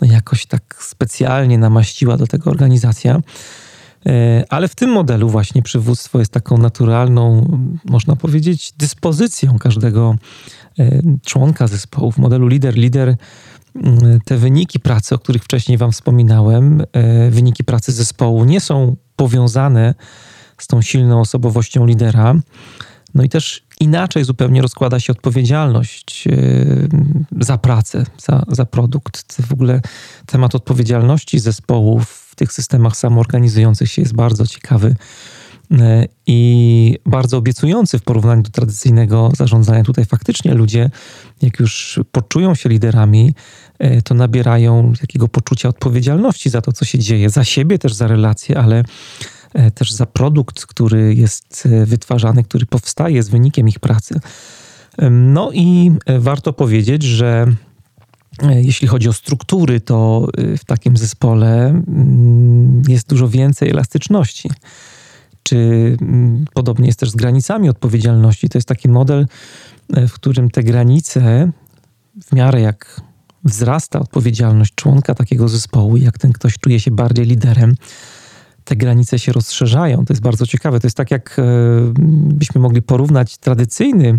no 0.02 0.08
jakoś 0.08 0.46
tak 0.46 0.76
specjalnie 0.80 1.58
namaściła 1.58 2.18
do 2.18 2.28
tego 2.28 2.50
organizacja. 2.50 3.20
E, 4.06 4.46
ale 4.50 4.68
w 4.68 4.76
tym 4.76 4.90
modelu 4.90 5.30
właśnie 5.30 5.62
przywództwo 5.62 6.20
jest 6.20 6.32
taką 6.32 6.58
naturalną, 6.58 7.48
można 7.86 8.16
powiedzieć, 8.16 8.74
dyspozycją 8.78 9.60
każdego 9.60 10.16
członka 11.26 11.68
zespołu. 11.68 12.12
W 12.12 12.18
modelu 12.18 12.48
lider-lider 12.48 13.16
te 14.26 14.38
wyniki 14.38 14.80
pracy, 14.80 15.16
o 15.16 15.20
których 15.20 15.44
wcześniej 15.44 15.78
Wam 15.78 15.92
wspominałem, 15.92 16.84
e, 16.94 17.32
wyniki 17.32 17.64
pracy 17.64 17.92
zespołu 17.92 18.46
nie 18.46 18.62
są 18.62 18.96
powiązane 19.16 19.96
z 20.58 20.68
tą 20.68 20.82
silną 20.82 21.22
osobowością 21.22 21.86
lidera. 21.86 22.36
No 23.16 23.24
i 23.24 23.30
też 23.30 23.64
inaczej 23.80 24.24
zupełnie 24.24 24.62
rozkłada 24.62 25.00
się 25.00 25.14
odpowiedzialność 25.14 26.28
e, 26.28 26.34
za 27.40 27.58
pracę, 27.58 28.04
za, 28.18 28.44
za 28.48 28.66
produkt. 28.66 29.42
W 29.42 29.54
ogóle 29.54 29.82
temat 30.26 30.56
odpowiedzialności 30.56 31.40
zespołu 31.40 32.00
w 32.00 32.27
tych 32.38 32.54
systemach 32.54 32.98
samoorganizujących 32.98 33.92
się 33.92 34.02
jest 34.02 34.14
bardzo 34.14 34.48
ciekawy 34.48 34.96
e, 35.72 36.06
i 36.28 37.00
bardzo 37.06 37.38
obiecujący 37.38 38.00
w 38.00 38.04
porównaniu 38.04 38.42
do 38.42 38.50
tradycyjnego 38.50 39.32
zarządzania. 39.38 39.84
Tutaj 39.84 40.06
faktycznie 40.06 40.54
ludzie, 40.54 40.90
jak 41.42 41.60
już 41.60 42.00
poczują 42.12 42.56
się 42.56 42.70
liderami, 42.70 43.34
E, 43.80 44.02
to 44.02 44.16
nabierają 44.16 44.94
takiego 45.02 45.28
poczucia 45.28 45.70
odpowiedzialności 45.70 46.50
za 46.50 46.62
to, 46.62 46.72
co 46.72 46.86
się 46.86 47.00
dzieje, 47.00 47.30
za 47.30 47.44
siebie 47.44 47.80
też, 47.80 47.94
za 47.94 48.08
relacje, 48.08 48.58
ale 48.58 48.84
e, 49.54 49.72
też 49.72 49.92
za 49.92 50.06
produkt, 50.06 50.66
który 50.66 51.16
jest 51.16 51.68
wytwarzany, 51.86 52.44
który 52.44 52.66
powstaje 52.66 53.24
z 53.24 53.30
wynikiem 53.30 53.68
ich 53.68 53.80
pracy. 53.80 54.20
No 55.12 55.52
i 55.54 55.92
warto 56.20 56.54
powiedzieć, 56.54 57.04
że 57.04 57.48
jeśli 58.44 58.88
chodzi 58.88 59.10
o 59.10 59.14
struktury, 59.14 59.82
to 59.82 60.28
w 60.58 60.66
takim 60.66 60.98
zespole 60.98 61.70
mm, 61.70 62.82
jest 62.88 63.10
dużo 63.10 63.30
więcej 63.30 63.70
elastyczności. 63.70 64.50
Czy 65.44 65.58
mm, 66.02 66.46
podobnie 66.54 66.88
jest 66.88 67.00
też 67.00 67.10
z 67.10 67.16
granicami 67.16 67.70
odpowiedzialności? 67.70 68.50
To 68.50 68.58
jest 68.58 68.68
taki 68.68 68.90
model, 68.90 69.28
w 69.90 70.12
którym 70.12 70.50
te 70.50 70.64
granice, 70.64 71.52
w 72.24 72.36
miarę 72.36 72.62
jak 72.62 73.02
wzrasta 73.44 74.00
odpowiedzialność 74.00 74.74
członka 74.76 75.16
takiego 75.16 75.48
zespołu, 75.48 75.98
jak 75.98 76.18
ten 76.18 76.34
ktoś 76.34 76.58
czuje 76.60 76.80
się 76.80 76.92
bardziej 76.92 77.26
liderem, 77.26 77.76
te 78.64 78.76
granice 78.76 79.20
się 79.20 79.32
rozszerzają. 79.32 80.06
To 80.06 80.14
jest 80.14 80.24
bardzo 80.24 80.48
ciekawe. 80.48 80.80
To 80.80 80.88
jest 80.88 80.98
tak, 80.98 81.12
jak 81.12 81.40
e, 81.40 81.44
byśmy 82.34 82.62
mogli 82.62 82.82
porównać 82.82 83.38
tradycyjny 83.38 84.08
e, 84.08 84.18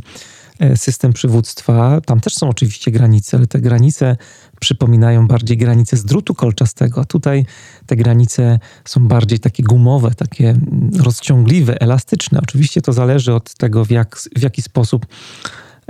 system 0.77 1.13
przywództwa. 1.13 2.01
Tam 2.01 2.21
też 2.21 2.35
są 2.35 2.49
oczywiście 2.49 2.91
granice, 2.91 3.37
ale 3.37 3.47
te 3.47 3.61
granice 3.61 4.17
przypominają 4.61 5.27
bardziej 5.27 5.57
granice 5.57 5.97
z 5.97 6.05
drutu 6.05 6.35
kolczastego, 6.35 7.01
a 7.01 7.05
tutaj 7.05 7.47
te 7.87 7.97
granice 7.97 8.59
są 8.85 9.09
bardziej 9.09 9.39
takie 9.39 9.63
gumowe, 9.63 10.15
takie 10.15 10.55
rozciągliwe, 10.99 11.81
elastyczne. 11.81 12.41
Oczywiście 12.43 12.83
to 12.83 12.93
zależy 12.93 13.35
od 13.35 13.55
tego, 13.55 13.85
w, 13.85 13.91
jak, 13.91 14.17
w 14.37 14.43
jaki 14.43 14.63
sposób 14.63 15.07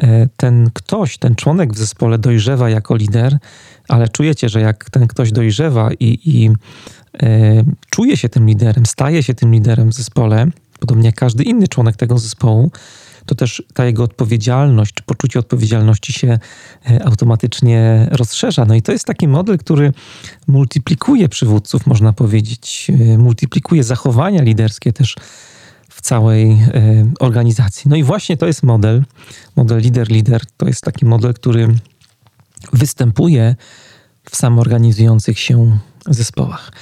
E, 0.02 0.28
ten 0.36 0.70
ktoś, 0.74 1.18
ten 1.18 1.34
członek 1.34 1.72
w 1.72 1.78
zespole 1.78 2.18
dojrzewa 2.18 2.70
jako 2.70 2.96
lider, 2.96 3.38
ale 3.88 4.08
czujecie, 4.08 4.48
że 4.48 4.60
jak 4.60 4.90
ten 4.90 5.06
ktoś 5.06 5.32
dojrzewa 5.32 5.90
i, 6.00 6.18
i 6.24 6.50
e, 7.22 7.64
czuje 7.90 8.16
się 8.16 8.28
tym 8.28 8.46
liderem, 8.46 8.86
staje 8.86 9.22
się 9.22 9.34
tym 9.34 9.52
liderem 9.52 9.90
w 9.90 9.94
zespole, 9.94 10.46
podobnie 10.80 11.06
jak 11.06 11.14
każdy 11.14 11.44
inny 11.44 11.68
członek 11.68 11.96
tego 11.96 12.18
zespołu, 12.18 12.70
to 13.28 13.34
też 13.34 13.62
ta 13.74 13.84
jego 13.84 14.02
odpowiedzialność, 14.02 14.94
czy 14.94 15.02
poczucie 15.02 15.38
odpowiedzialności 15.38 16.12
się 16.12 16.38
e, 16.90 17.04
automatycznie 17.04 18.08
rozszerza. 18.10 18.64
No 18.64 18.74
i 18.74 18.82
to 18.82 18.92
jest 18.92 19.04
taki 19.04 19.28
model, 19.28 19.58
który 19.58 19.92
multiplikuje 20.46 21.28
przywódców, 21.28 21.86
można 21.86 22.12
powiedzieć, 22.12 22.90
e, 23.14 23.18
multiplikuje 23.18 23.84
zachowania 23.84 24.42
liderskie 24.42 24.92
też 24.92 25.16
w 25.88 26.00
całej 26.00 26.50
e, 26.50 26.58
organizacji. 27.20 27.88
No 27.88 27.96
i 27.96 28.02
właśnie 28.02 28.36
to 28.36 28.46
jest 28.46 28.62
model, 28.62 29.04
model 29.56 29.80
lider-lider, 29.80 30.40
to 30.56 30.66
jest 30.66 30.82
taki 30.82 31.06
model, 31.06 31.34
który 31.34 31.74
występuje 32.72 33.56
w 34.30 34.36
samoorganizujących 34.36 35.38
się 35.38 35.78
zespołach. 36.06 36.72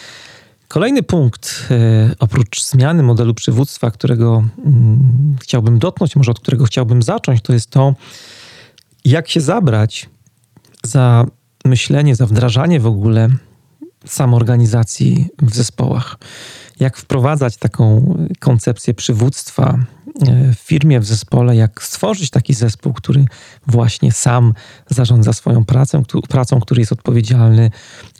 Kolejny 0.69 1.03
punkt, 1.03 1.69
e, 1.71 2.15
oprócz 2.19 2.65
zmiany 2.65 3.03
modelu 3.03 3.35
przywództwa, 3.35 3.91
którego 3.91 4.45
mm, 4.65 5.37
chciałbym 5.41 5.79
dotknąć, 5.79 6.17
może 6.17 6.31
od 6.31 6.41
którego 6.41 6.65
chciałbym 6.65 7.03
zacząć, 7.03 7.43
to 7.43 7.53
jest 7.53 7.71
to, 7.71 7.95
jak 9.05 9.29
się 9.29 9.41
zabrać 9.41 10.09
za 10.83 11.27
myślenie, 11.65 12.17
za 12.17 12.27
wdrażanie 12.27 12.81
w 12.81 12.87
ogóle 12.87 13.29
samoorganizacji 14.07 15.29
w 15.43 15.55
zespołach. 15.55 16.17
Jak 16.81 16.97
wprowadzać 16.97 17.57
taką 17.57 18.15
koncepcję 18.41 18.95
przywództwa 18.95 19.79
e, 20.29 20.53
w 20.55 20.59
firmie, 20.59 21.01
w 21.01 21.05
zespole, 21.05 21.57
jak 21.57 21.83
stworzyć 21.83 22.31
taki 22.31 22.55
zespół, 22.55 22.93
który 22.93 23.25
właśnie 23.67 24.13
sam 24.13 24.55
zarządza 24.87 25.33
swoją 25.33 25.65
pracą, 25.65 26.03
pracą, 26.29 26.61
który 26.61 26.81
jest 26.81 26.93
odpowiedzialny, 26.93 27.71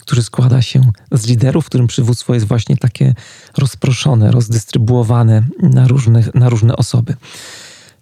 który 0.07 0.23
składa 0.23 0.63
się 0.63 0.81
z 1.13 1.27
liderów, 1.27 1.65
w 1.65 1.69
którym 1.69 1.87
przywództwo 1.87 2.35
jest 2.35 2.47
właśnie 2.47 2.77
takie 2.77 3.15
rozproszone, 3.59 4.31
rozdystrybuowane 4.31 5.43
na 5.63 5.89
różne, 5.89 6.25
na 6.35 6.49
różne 6.49 6.77
osoby. 6.77 7.15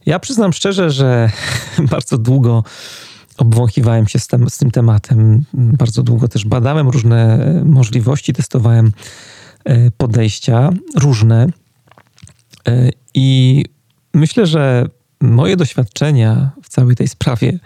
Ja 0.07 0.19
przyznam 0.19 0.53
szczerze, 0.53 0.91
że 0.91 1.31
bardzo 1.91 2.19
długo 2.19 2.65
obwąchiwałem 3.37 4.09
się 4.09 4.19
z, 4.19 4.27
tem, 4.27 4.51
z 4.51 4.59
tym 4.59 4.71
tematem. 4.71 5.45
Bardzo 5.55 6.03
długo 6.03 6.29
też 6.29 6.45
badałem 6.45 6.89
różne 6.89 7.39
możliwości, 7.65 8.33
testowałem 8.33 8.93
e, 9.65 9.91
podejścia 9.91 10.71
różne. 10.97 11.47
E, 12.69 12.91
I 13.15 13.65
myślę, 14.15 14.47
że 14.47 14.89
moje 15.21 15.57
doświadczenia 15.57 16.51
w 16.63 16.69
całej 16.69 16.97
tej 16.97 17.09
sprawie 17.09 17.59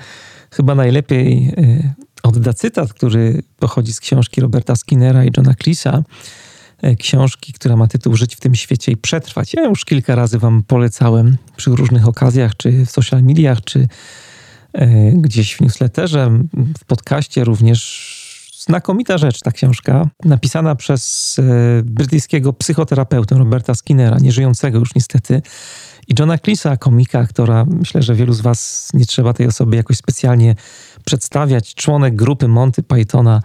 chyba 0.51 0.75
najlepiej 0.75 1.55
e, 1.57 1.95
odda 2.23 2.53
cytat, 2.53 2.93
który 2.93 3.43
pochodzi 3.59 3.93
z 3.93 4.01
książki 4.01 4.41
Roberta 4.41 4.77
Skinnera 4.77 5.25
i 5.25 5.31
Johna 5.37 5.55
Cleesa. 5.55 6.03
Książki, 6.99 7.53
która 7.53 7.77
ma 7.77 7.87
tytuł 7.87 8.17
Żyć 8.17 8.37
w 8.37 8.41
tym 8.41 8.55
świecie 8.55 8.93
i 8.93 8.97
przetrwać. 8.97 9.55
Ja 9.55 9.63
już 9.63 9.85
kilka 9.85 10.15
razy 10.15 10.39
Wam 10.39 10.63
polecałem 10.67 11.37
przy 11.57 11.71
różnych 11.71 12.09
okazjach, 12.09 12.57
czy 12.57 12.87
w 12.87 12.91
social 12.91 13.23
mediach, 13.23 13.61
czy 13.65 13.89
E, 14.73 15.13
gdzieś 15.13 15.55
w 15.55 15.61
newsletterze, 15.61 16.31
w 16.79 16.85
podcaście 16.85 17.45
również 17.45 18.19
znakomita 18.67 19.19
rzecz, 19.19 19.41
ta 19.41 19.51
książka, 19.53 20.09
napisana 20.25 20.75
przez 20.75 21.37
e, 21.39 21.43
brytyjskiego 21.83 22.53
psychoterapeutę 22.53 23.39
Roberta 23.39 23.75
Skinnera, 23.75 24.19
nieżyjącego 24.21 24.79
już 24.79 24.95
niestety, 24.95 25.43
i 26.09 26.15
Johna 26.19 26.39
Cleesa, 26.39 26.77
komika, 26.77 27.27
która 27.27 27.65
myślę, 27.65 28.03
że 28.03 28.15
wielu 28.15 28.33
z 28.33 28.41
Was 28.41 28.89
nie 28.95 29.07
trzeba 29.07 29.33
tej 29.33 29.47
osoby 29.47 29.77
jakoś 29.77 29.97
specjalnie 29.97 30.55
przedstawiać, 31.09 31.75
członek 31.75 32.17
grupy 32.17 32.49
Monty 32.49 32.83
Pythona, 32.83 33.43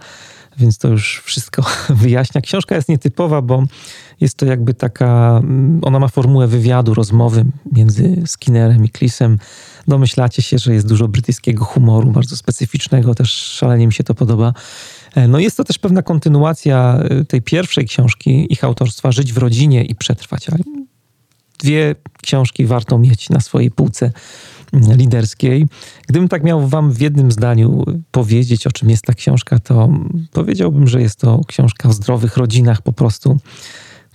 więc 0.58 0.78
to 0.78 0.88
już 0.88 1.22
wszystko 1.24 1.62
wyjaśnia. 2.02 2.40
Książka 2.40 2.74
jest 2.74 2.88
nietypowa, 2.88 3.42
bo 3.42 3.62
jest 4.20 4.36
to 4.36 4.46
jakby 4.46 4.74
taka, 4.74 5.40
ona 5.82 5.98
ma 5.98 6.08
formułę 6.08 6.46
wywiadu, 6.46 6.94
rozmowy 6.94 7.44
między 7.72 8.22
Skinnerem 8.26 8.84
i 8.84 8.88
Cleesem 8.88 9.38
domyślacie 9.88 10.42
się, 10.42 10.58
że 10.58 10.74
jest 10.74 10.88
dużo 10.88 11.08
brytyjskiego 11.08 11.64
humoru, 11.64 12.10
bardzo 12.10 12.36
specyficznego, 12.36 13.14
też 13.14 13.30
szalenie 13.32 13.86
mi 13.86 13.92
się 13.92 14.04
to 14.04 14.14
podoba. 14.14 14.52
E, 15.14 15.28
no 15.28 15.38
jest 15.38 15.56
to 15.56 15.64
też 15.64 15.78
pewna 15.78 16.02
kontynuacja 16.02 16.98
e, 16.98 17.24
tej 17.24 17.42
pierwszej 17.42 17.86
książki, 17.86 18.52
ich 18.52 18.64
autorstwa 18.64 19.12
Żyć 19.12 19.32
w 19.32 19.38
rodzinie 19.38 19.84
i 19.84 19.94
przetrwać. 19.94 20.46
Dwie 21.58 21.94
książki 22.22 22.66
warto 22.66 22.98
mieć 22.98 23.30
na 23.30 23.40
swojej 23.40 23.70
półce 23.70 24.04
mm, 24.06 24.14
liderskiej. 24.74 25.66
Gdybym 26.08 26.28
tak 26.28 26.44
miał 26.44 26.68
wam 26.68 26.92
w 26.92 27.00
jednym 27.00 27.32
zdaniu 27.32 27.84
powiedzieć, 28.10 28.66
o 28.66 28.70
czym 28.70 28.90
jest 28.90 29.04
ta 29.04 29.14
książka, 29.14 29.58
to 29.58 29.88
powiedziałbym, 30.32 30.88
że 30.88 31.02
jest 31.02 31.18
to 31.18 31.40
książka 31.46 31.88
o 31.88 31.92
zdrowych 31.92 32.36
rodzinach 32.36 32.82
po 32.82 32.92
prostu 32.92 33.38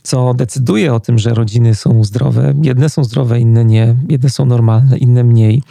co 0.03 0.33
decyduje 0.33 0.93
o 0.93 0.99
tym, 0.99 1.19
że 1.19 1.33
rodziny 1.33 1.75
są 1.75 2.03
zdrowe. 2.03 2.53
Jedne 2.63 2.89
są 2.89 3.03
zdrowe, 3.03 3.39
inne 3.39 3.65
nie, 3.65 3.95
jedne 4.09 4.29
są 4.29 4.45
normalne, 4.45 4.97
inne 4.97 5.23
mniej. 5.23 5.63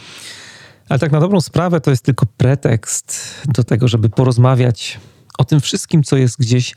Ale 0.89 0.99
tak 0.99 1.11
na 1.11 1.19
dobrą 1.19 1.41
sprawę 1.41 1.81
to 1.81 1.91
jest 1.91 2.05
tylko 2.05 2.25
pretekst 2.37 3.35
do 3.45 3.63
tego, 3.63 3.87
żeby 3.87 4.09
porozmawiać 4.09 4.99
o 5.37 5.45
tym 5.45 5.59
wszystkim, 5.59 6.03
co 6.03 6.17
jest 6.17 6.39
gdzieś 6.39 6.75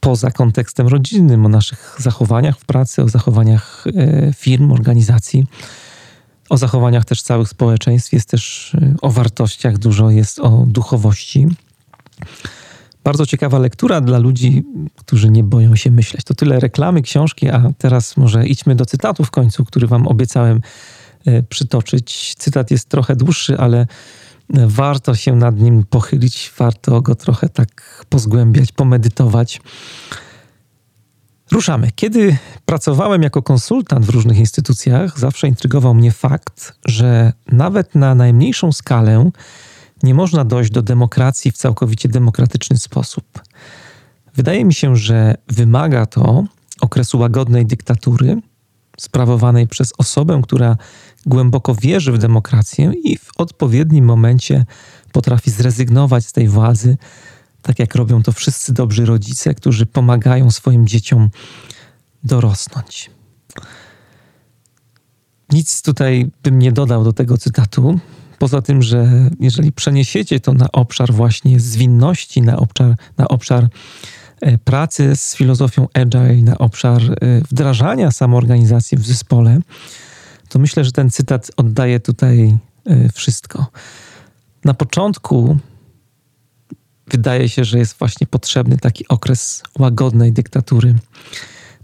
poza 0.00 0.30
kontekstem 0.30 0.88
rodzinnym, 0.88 1.46
o 1.46 1.48
naszych 1.48 1.96
zachowaniach 1.98 2.58
w 2.58 2.64
pracy, 2.64 3.02
o 3.02 3.08
zachowaniach 3.08 3.84
e, 3.86 4.32
firm, 4.32 4.72
organizacji, 4.72 5.46
o 6.48 6.56
zachowaniach 6.56 7.04
też 7.04 7.22
całych 7.22 7.48
społeczeństw. 7.48 8.12
Jest 8.12 8.28
też 8.28 8.74
e, 8.74 8.94
o 9.02 9.10
wartościach, 9.10 9.78
dużo 9.78 10.10
jest 10.10 10.38
o 10.38 10.64
duchowości. 10.66 11.46
Bardzo 13.04 13.26
ciekawa 13.26 13.58
lektura 13.58 14.00
dla 14.00 14.18
ludzi, 14.18 14.64
którzy 14.96 15.30
nie 15.30 15.44
boją 15.44 15.76
się 15.76 15.90
myśleć. 15.90 16.24
To 16.24 16.34
tyle 16.34 16.60
reklamy, 16.60 17.02
książki, 17.02 17.48
a 17.48 17.70
teraz 17.78 18.16
może 18.16 18.46
idźmy 18.46 18.74
do 18.74 18.86
cytatu 18.86 19.24
w 19.24 19.30
końcu, 19.30 19.64
który 19.64 19.86
Wam 19.86 20.08
obiecałem 20.08 20.60
e, 21.26 21.42
przytoczyć. 21.42 22.34
Cytat 22.38 22.70
jest 22.70 22.88
trochę 22.88 23.16
dłuższy, 23.16 23.58
ale 23.58 23.86
warto 24.50 25.14
się 25.14 25.36
nad 25.36 25.60
nim 25.60 25.84
pochylić, 25.90 26.52
warto 26.58 27.00
go 27.00 27.14
trochę 27.14 27.48
tak 27.48 28.04
pozgłębiać, 28.08 28.72
pomedytować. 28.72 29.60
Ruszamy. 31.52 31.90
Kiedy 31.94 32.36
pracowałem 32.66 33.22
jako 33.22 33.42
konsultant 33.42 34.06
w 34.06 34.08
różnych 34.08 34.38
instytucjach, 34.38 35.18
zawsze 35.18 35.48
intrygował 35.48 35.94
mnie 35.94 36.12
fakt, 36.12 36.74
że 36.84 37.32
nawet 37.52 37.94
na 37.94 38.14
najmniejszą 38.14 38.72
skalę 38.72 39.30
nie 40.02 40.14
można 40.14 40.44
dojść 40.44 40.70
do 40.70 40.82
demokracji 40.82 41.52
w 41.52 41.56
całkowicie 41.56 42.08
demokratyczny 42.08 42.78
sposób. 42.78 43.24
Wydaje 44.34 44.64
mi 44.64 44.74
się, 44.74 44.96
że 44.96 45.34
wymaga 45.48 46.06
to 46.06 46.44
okresu 46.80 47.18
łagodnej 47.18 47.66
dyktatury 47.66 48.40
sprawowanej 48.98 49.66
przez 49.66 49.92
osobę, 49.98 50.40
która 50.42 50.76
głęboko 51.26 51.74
wierzy 51.74 52.12
w 52.12 52.18
demokrację 52.18 52.92
i 53.04 53.18
w 53.18 53.30
odpowiednim 53.36 54.04
momencie 54.04 54.64
potrafi 55.12 55.50
zrezygnować 55.50 56.26
z 56.26 56.32
tej 56.32 56.48
władzy, 56.48 56.96
tak 57.68 57.78
jak 57.78 57.94
robią 57.94 58.22
to 58.22 58.32
wszyscy 58.32 58.72
dobrzy 58.72 59.04
rodzice, 59.04 59.54
którzy 59.54 59.86
pomagają 59.86 60.50
swoim 60.50 60.86
dzieciom 60.86 61.30
dorosnąć. 62.24 63.10
Nic 65.52 65.82
tutaj 65.82 66.30
bym 66.42 66.58
nie 66.58 66.72
dodał 66.72 67.04
do 67.04 67.12
tego 67.12 67.38
cytatu. 67.38 67.98
Poza 68.38 68.62
tym, 68.62 68.82
że 68.82 69.30
jeżeli 69.40 69.72
przeniesiecie 69.72 70.40
to 70.40 70.52
na 70.52 70.72
obszar 70.72 71.12
właśnie 71.12 71.60
zwinności, 71.60 72.42
na 72.42 72.56
obszar, 72.56 72.94
na 73.18 73.28
obszar 73.28 73.68
e, 74.40 74.58
pracy 74.58 75.16
z 75.16 75.36
filozofią 75.36 75.88
agile, 75.94 76.42
na 76.42 76.58
obszar 76.58 77.02
e, 77.02 77.16
wdrażania 77.40 78.10
samoorganizacji 78.10 78.98
w 78.98 79.06
zespole, 79.06 79.60
to 80.48 80.58
myślę, 80.58 80.84
że 80.84 80.92
ten 80.92 81.10
cytat 81.10 81.50
oddaje 81.56 82.00
tutaj 82.00 82.58
e, 82.86 83.08
wszystko. 83.12 83.66
Na 84.64 84.74
początku 84.74 85.58
wydaje 87.10 87.48
się, 87.48 87.64
że 87.64 87.78
jest 87.78 87.98
właśnie 87.98 88.26
potrzebny 88.26 88.78
taki 88.78 89.08
okres 89.08 89.62
łagodnej 89.78 90.32
dyktatury. 90.32 90.94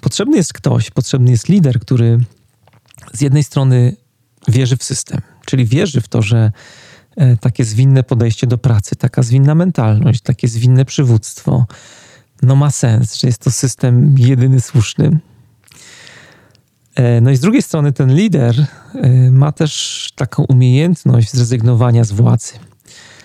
Potrzebny 0.01 0.37
jest 0.37 0.53
ktoś, 0.53 0.91
potrzebny 0.91 1.31
jest 1.31 1.49
lider, 1.49 1.81
który 1.81 2.21
z 3.13 3.21
jednej 3.21 3.45
strony 3.45 3.97
wierzy 4.49 4.77
w 4.77 4.83
system, 4.83 5.21
czyli 5.47 5.67
wierzy 5.67 6.01
w 6.01 6.09
to, 6.09 6.23
że 6.23 6.53
e, 7.17 7.37
takie 7.37 7.65
zwinne 7.65 8.03
podejście 8.03 8.47
do 8.47 8.59
pracy, 8.59 8.97
taka 8.97 9.23
zwinna 9.23 9.55
mentalność, 9.55 10.21
takie 10.21 10.49
zwinne 10.49 10.85
przywództwo, 10.85 11.67
no 12.43 12.57
ma 12.57 12.71
sens, 12.71 13.15
że 13.17 13.29
jest 13.29 13.43
to 13.43 13.51
system 13.51 14.15
jedyny 14.19 14.61
słuszny. 14.61 15.19
E, 16.95 17.21
no 17.21 17.31
i 17.31 17.37
z 17.37 17.41
drugiej 17.41 17.63
strony 17.63 17.93
ten 17.93 18.15
lider 18.15 18.67
e, 18.95 19.31
ma 19.31 19.53
też 19.53 20.13
taką 20.17 20.45
umiejętność 20.45 21.33
zrezygnowania 21.33 22.05
z 22.05 22.13
władzy. 22.13 22.53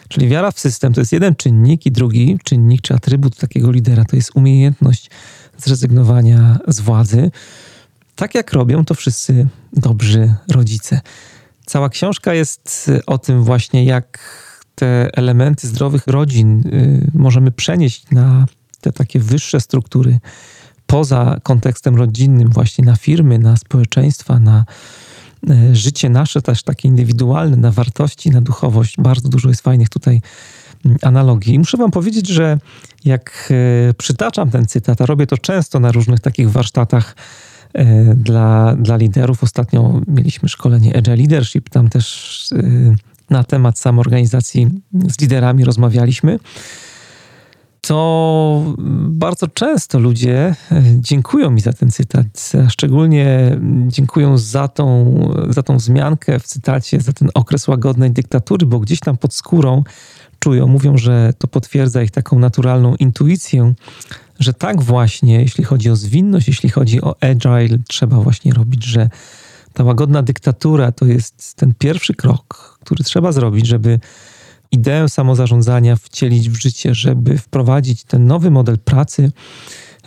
Czyli 0.09 0.27
wiara 0.27 0.51
w 0.51 0.59
system 0.59 0.93
to 0.93 1.01
jest 1.01 1.11
jeden 1.11 1.35
czynnik 1.35 1.85
i 1.85 1.91
drugi 1.91 2.39
czynnik 2.43 2.81
czy 2.81 2.93
atrybut 2.93 3.37
takiego 3.37 3.71
lidera 3.71 4.05
to 4.05 4.15
jest 4.15 4.31
umiejętność 4.35 5.09
zrezygnowania 5.57 6.59
z 6.67 6.79
władzy. 6.79 7.31
Tak 8.15 8.35
jak 8.35 8.53
robią 8.53 8.85
to 8.85 8.93
wszyscy 8.93 9.47
dobrzy 9.73 10.33
rodzice. 10.51 11.01
Cała 11.65 11.89
książka 11.89 12.33
jest 12.33 12.91
o 13.05 13.17
tym 13.17 13.43
właśnie, 13.43 13.85
jak 13.85 14.19
te 14.75 15.09
elementy 15.13 15.67
zdrowych 15.67 16.07
rodzin 16.07 16.67
y, 16.67 17.11
możemy 17.13 17.51
przenieść 17.51 18.11
na 18.11 18.45
te 18.81 18.91
takie 18.91 19.19
wyższe 19.19 19.61
struktury 19.61 20.19
poza 20.89 21.39
kontekstem 21.43 21.95
rodzinnym, 21.95 22.49
właśnie 22.49 22.85
na 22.85 22.95
firmy, 22.95 23.39
na 23.39 23.57
społeczeństwa, 23.57 24.39
na 24.39 24.65
życie 25.71 26.09
nasze 26.09 26.41
też 26.41 26.63
takie 26.63 26.87
indywidualne, 26.87 27.57
na 27.57 27.71
wartości, 27.71 28.29
na 28.29 28.41
duchowość. 28.41 28.95
Bardzo 28.97 29.29
dużo 29.29 29.49
jest 29.49 29.61
fajnych 29.61 29.89
tutaj 29.89 30.21
mm, 30.85 30.97
analogii. 31.01 31.59
muszę 31.59 31.77
Wam 31.77 31.91
powiedzieć, 31.91 32.27
że 32.27 32.59
jak 33.05 33.53
y, 33.89 33.93
przytaczam 33.93 34.49
ten 34.49 34.67
cytat, 34.67 35.01
a 35.01 35.05
robię 35.05 35.27
to 35.27 35.37
często 35.37 35.79
na 35.79 35.91
różnych 35.91 36.19
takich 36.19 36.51
warsztatach 36.51 37.15
E, 37.73 38.15
dla, 38.15 38.75
dla 38.75 38.97
liderów. 38.97 39.43
Ostatnio 39.43 40.01
mieliśmy 40.07 40.49
szkolenie 40.49 40.97
Agile 40.97 41.15
Leadership, 41.15 41.69
tam 41.69 41.89
też 41.89 42.47
e, 42.51 42.95
na 43.29 43.43
temat 43.43 43.79
samoorganizacji 43.79 44.67
z 45.07 45.21
liderami 45.21 45.65
rozmawialiśmy. 45.65 46.39
To 47.89 48.75
bardzo 49.09 49.47
często 49.47 49.99
ludzie 49.99 50.55
e, 50.71 50.83
dziękują 50.95 51.51
mi 51.51 51.61
za 51.61 51.73
ten 51.73 51.91
cytat, 51.91 52.51
szczególnie 52.69 53.57
dziękują 53.87 54.37
za 54.37 54.67
tą, 54.67 55.15
za 55.49 55.63
tą 55.63 55.77
wzmiankę 55.77 56.39
w 56.39 56.43
cytacie, 56.43 57.01
za 57.01 57.13
ten 57.13 57.29
okres 57.33 57.67
łagodnej 57.67 58.11
dyktatury, 58.11 58.65
bo 58.65 58.79
gdzieś 58.79 58.99
tam 58.99 59.17
pod 59.17 59.33
skórą 59.33 59.83
czują, 60.39 60.67
mówią, 60.67 60.97
że 60.97 61.33
to 61.37 61.47
potwierdza 61.47 62.03
ich 62.03 62.11
taką 62.11 62.39
naturalną 62.39 62.95
intuicję, 62.95 63.73
że 64.39 64.53
tak 64.53 64.81
właśnie, 64.81 65.41
jeśli 65.41 65.63
chodzi 65.63 65.89
o 65.89 65.95
zwinność, 65.95 66.47
jeśli 66.47 66.69
chodzi 66.69 67.01
o 67.01 67.15
agile, 67.21 67.77
trzeba 67.87 68.19
właśnie 68.19 68.53
robić, 68.53 68.83
że 68.83 69.09
ta 69.73 69.83
łagodna 69.83 70.23
dyktatura 70.23 70.91
to 70.91 71.05
jest 71.05 71.53
ten 71.53 71.73
pierwszy 71.79 72.13
krok, 72.13 72.77
który 72.81 73.03
trzeba 73.03 73.31
zrobić, 73.31 73.67
żeby 73.67 73.99
ideę 74.71 75.09
samozarządzania 75.09 75.95
wcielić 75.95 76.49
w 76.49 76.61
życie, 76.61 76.95
żeby 76.95 77.37
wprowadzić 77.37 78.03
ten 78.03 78.27
nowy 78.27 78.51
model 78.51 78.77
pracy 78.77 79.31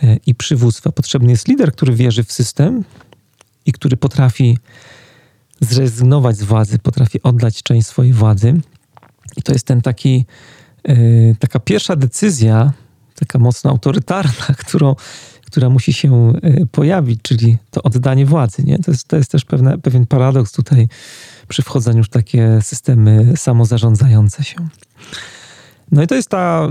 e, 0.03 0.17
i 0.25 0.35
przywództwa, 0.35 0.91
potrzebny 0.91 1.31
jest 1.31 1.47
lider, 1.47 1.71
który 1.71 1.95
wierzy 1.95 2.23
w 2.23 2.31
system 2.31 2.83
i 3.65 3.71
który 3.71 3.97
potrafi 3.97 4.57
zrezygnować 5.61 6.37
z 6.37 6.43
władzy, 6.43 6.79
potrafi 6.79 7.23
oddać 7.23 7.63
część 7.63 7.87
swojej 7.87 8.13
władzy. 8.13 8.61
I 9.37 9.41
to 9.43 9.53
jest 9.53 9.65
ten 9.65 9.81
taki, 9.81 10.25
yy, 10.87 11.35
taka 11.39 11.59
pierwsza 11.59 11.95
decyzja, 11.95 12.73
taka 13.15 13.39
mocno 13.39 13.71
autorytarna, 13.71 14.55
którą, 14.65 14.95
która 15.45 15.69
musi 15.69 15.93
się 15.93 16.33
yy, 16.43 16.67
pojawić, 16.71 17.19
czyli 17.21 17.57
to 17.71 17.83
oddanie 17.83 18.25
władzy. 18.25 18.63
Nie? 18.63 18.79
To, 18.79 18.91
jest, 18.91 19.07
to 19.07 19.17
jest 19.17 19.31
też 19.31 19.45
pewne, 19.45 19.77
pewien 19.77 20.05
paradoks 20.05 20.51
tutaj 20.51 20.87
przy 21.47 21.61
wchodzeniu 21.61 22.03
w 22.03 22.09
takie 22.09 22.59
systemy 22.61 23.33
samozarządzające 23.37 24.43
się. 24.43 24.55
No 25.91 26.03
i 26.03 26.07
to 26.07 26.15
jest 26.15 26.29
ta, 26.29 26.67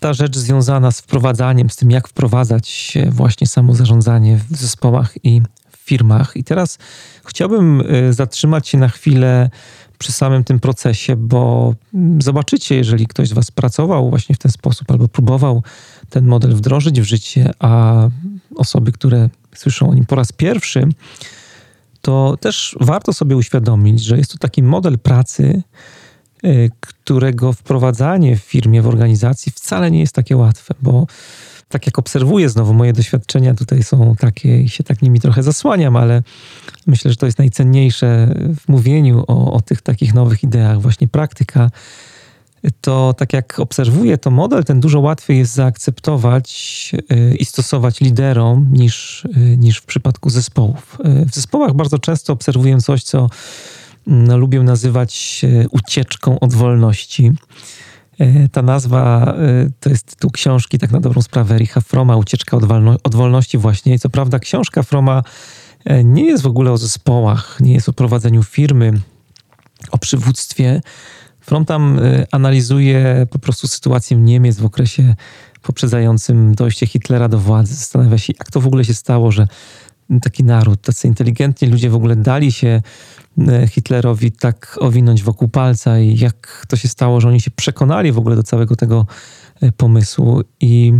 ta 0.00 0.12
rzecz 0.12 0.36
związana 0.36 0.90
z 0.90 1.00
wprowadzaniem, 1.00 1.70
z 1.70 1.76
tym, 1.76 1.90
jak 1.90 2.08
wprowadzać 2.08 2.98
właśnie 3.10 3.46
samozarządzanie 3.46 4.40
w 4.50 4.56
zespołach 4.56 5.14
i 5.24 5.42
firmach. 5.88 6.36
I 6.36 6.44
teraz 6.44 6.78
chciałbym 7.24 7.80
y, 7.80 8.12
zatrzymać 8.12 8.68
się 8.68 8.78
na 8.78 8.88
chwilę 8.88 9.50
przy 9.98 10.12
samym 10.12 10.44
tym 10.44 10.60
procesie, 10.60 11.16
bo 11.16 11.74
mm, 11.94 12.22
zobaczycie, 12.22 12.76
jeżeli 12.76 13.06
ktoś 13.06 13.28
z 13.28 13.32
Was 13.32 13.50
pracował 13.50 14.10
właśnie 14.10 14.34
w 14.34 14.38
ten 14.38 14.52
sposób 14.52 14.90
albo 14.90 15.08
próbował 15.08 15.62
ten 16.10 16.26
model 16.26 16.54
wdrożyć 16.54 17.00
w 17.00 17.04
życie, 17.04 17.50
a 17.58 18.02
osoby, 18.56 18.92
które 18.92 19.28
słyszą 19.54 19.90
o 19.90 19.94
nim 19.94 20.06
po 20.06 20.16
raz 20.16 20.32
pierwszy, 20.32 20.88
to 22.02 22.36
też 22.40 22.76
warto 22.80 23.12
sobie 23.12 23.36
uświadomić, 23.36 24.04
że 24.04 24.18
jest 24.18 24.32
to 24.32 24.38
taki 24.38 24.62
model 24.62 24.98
pracy, 24.98 25.62
y, 26.44 26.70
którego 26.80 27.52
wprowadzanie 27.52 28.36
w 28.36 28.40
firmie, 28.40 28.82
w 28.82 28.86
organizacji 28.86 29.52
wcale 29.52 29.90
nie 29.90 30.00
jest 30.00 30.14
takie 30.14 30.36
łatwe, 30.36 30.74
bo 30.82 31.06
tak 31.68 31.86
jak 31.86 31.98
obserwuję 31.98 32.48
znowu, 32.48 32.74
moje 32.74 32.92
doświadczenia 32.92 33.54
tutaj 33.54 33.82
są 33.82 34.16
takie 34.16 34.60
i 34.60 34.68
się 34.68 34.84
tak 34.84 35.02
nimi 35.02 35.20
trochę 35.20 35.42
zasłaniam, 35.42 35.96
ale 35.96 36.22
myślę, 36.86 37.10
że 37.10 37.16
to 37.16 37.26
jest 37.26 37.38
najcenniejsze 37.38 38.34
w 38.60 38.68
mówieniu 38.68 39.24
o, 39.26 39.52
o 39.52 39.60
tych 39.60 39.82
takich 39.82 40.14
nowych 40.14 40.42
ideach, 40.42 40.80
właśnie 40.80 41.08
praktyka. 41.08 41.70
To 42.80 43.14
tak 43.18 43.32
jak 43.32 43.60
obserwuję, 43.60 44.18
to 44.18 44.30
model 44.30 44.64
ten 44.64 44.80
dużo 44.80 45.00
łatwiej 45.00 45.38
jest 45.38 45.54
zaakceptować 45.54 46.90
y, 47.12 47.36
i 47.36 47.44
stosować 47.44 48.00
liderom 48.00 48.68
niż, 48.72 49.24
y, 49.24 49.56
niż 49.56 49.78
w 49.78 49.84
przypadku 49.84 50.30
zespołów. 50.30 50.98
Y, 51.22 51.26
w 51.26 51.34
zespołach 51.34 51.74
bardzo 51.74 51.98
często 51.98 52.32
obserwuję 52.32 52.78
coś, 52.78 53.02
co 53.02 53.30
no, 54.06 54.38
lubię 54.38 54.62
nazywać 54.62 55.44
ucieczką 55.70 56.40
od 56.40 56.54
wolności. 56.54 57.32
Ta 58.52 58.62
nazwa 58.62 59.34
to 59.80 59.90
jest 59.90 60.06
tytuł 60.06 60.30
książki, 60.30 60.78
tak 60.78 60.90
na 60.90 61.00
dobrą 61.00 61.22
sprawę, 61.22 61.54
Ericha 61.54 61.80
Froma, 61.80 62.16
Ucieczka 62.16 62.56
od, 62.56 62.64
od 63.02 63.14
wolności 63.14 63.58
właśnie. 63.58 63.94
I 63.94 63.98
co 63.98 64.10
prawda 64.10 64.38
książka 64.38 64.82
Froma 64.82 65.22
nie 66.04 66.24
jest 66.24 66.42
w 66.42 66.46
ogóle 66.46 66.72
o 66.72 66.78
zespołach, 66.78 67.58
nie 67.60 67.74
jest 67.74 67.88
o 67.88 67.92
prowadzeniu 67.92 68.42
firmy, 68.42 68.92
o 69.90 69.98
przywództwie. 69.98 70.80
From 71.48 71.64
tam 71.64 72.00
analizuje 72.32 73.26
po 73.30 73.38
prostu 73.38 73.68
sytuację 73.68 74.16
Niemiec 74.16 74.58
w 74.58 74.64
okresie 74.64 75.14
poprzedzającym 75.62 76.54
dojście 76.54 76.86
Hitlera 76.86 77.28
do 77.28 77.38
władzy. 77.38 77.74
Zastanawia 77.74 78.18
się, 78.18 78.32
jak 78.38 78.50
to 78.50 78.60
w 78.60 78.66
ogóle 78.66 78.84
się 78.84 78.94
stało, 78.94 79.32
że 79.32 79.46
taki 80.22 80.44
naród, 80.44 80.82
tacy 80.82 81.08
inteligentni 81.08 81.68
ludzie 81.68 81.90
w 81.90 81.94
ogóle 81.94 82.16
dali 82.16 82.52
się 82.52 82.82
E, 83.48 83.68
Hitlerowi 83.68 84.32
tak 84.32 84.78
owinąć 84.80 85.22
wokół 85.22 85.48
palca 85.48 85.98
i 85.98 86.18
jak 86.18 86.66
to 86.68 86.76
się 86.76 86.88
stało, 86.88 87.20
że 87.20 87.28
oni 87.28 87.40
się 87.40 87.50
przekonali 87.50 88.12
w 88.12 88.18
ogóle 88.18 88.36
do 88.36 88.42
całego 88.42 88.76
tego 88.76 89.06
e, 89.60 89.72
pomysłu. 89.72 90.42
I 90.60 90.92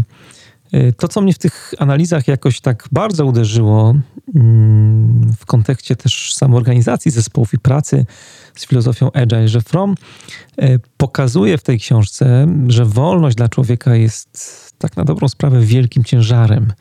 to, 0.96 1.08
co 1.08 1.20
mnie 1.20 1.32
w 1.32 1.38
tych 1.38 1.74
analizach 1.78 2.28
jakoś 2.28 2.60
tak 2.60 2.88
bardzo 2.92 3.26
uderzyło 3.26 3.94
mm, 4.34 5.32
w 5.38 5.46
kontekście 5.46 5.96
też 5.96 6.34
samoorganizacji 6.34 7.10
zespołów 7.10 7.54
i 7.54 7.58
pracy 7.58 8.06
z 8.54 8.66
filozofią 8.66 9.12
Agile, 9.12 9.48
że 9.48 9.60
From 9.60 9.94
pokazuje 10.96 11.58
w 11.58 11.62
tej 11.62 11.78
książce, 11.78 12.46
że 12.68 12.84
wolność 12.84 13.36
dla 13.36 13.48
człowieka 13.48 13.94
jest 13.94 14.72
tak 14.78 14.96
na 14.96 15.04
dobrą 15.04 15.28
sprawę 15.28 15.60
wielkim 15.60 16.04
ciężarem 16.04 16.72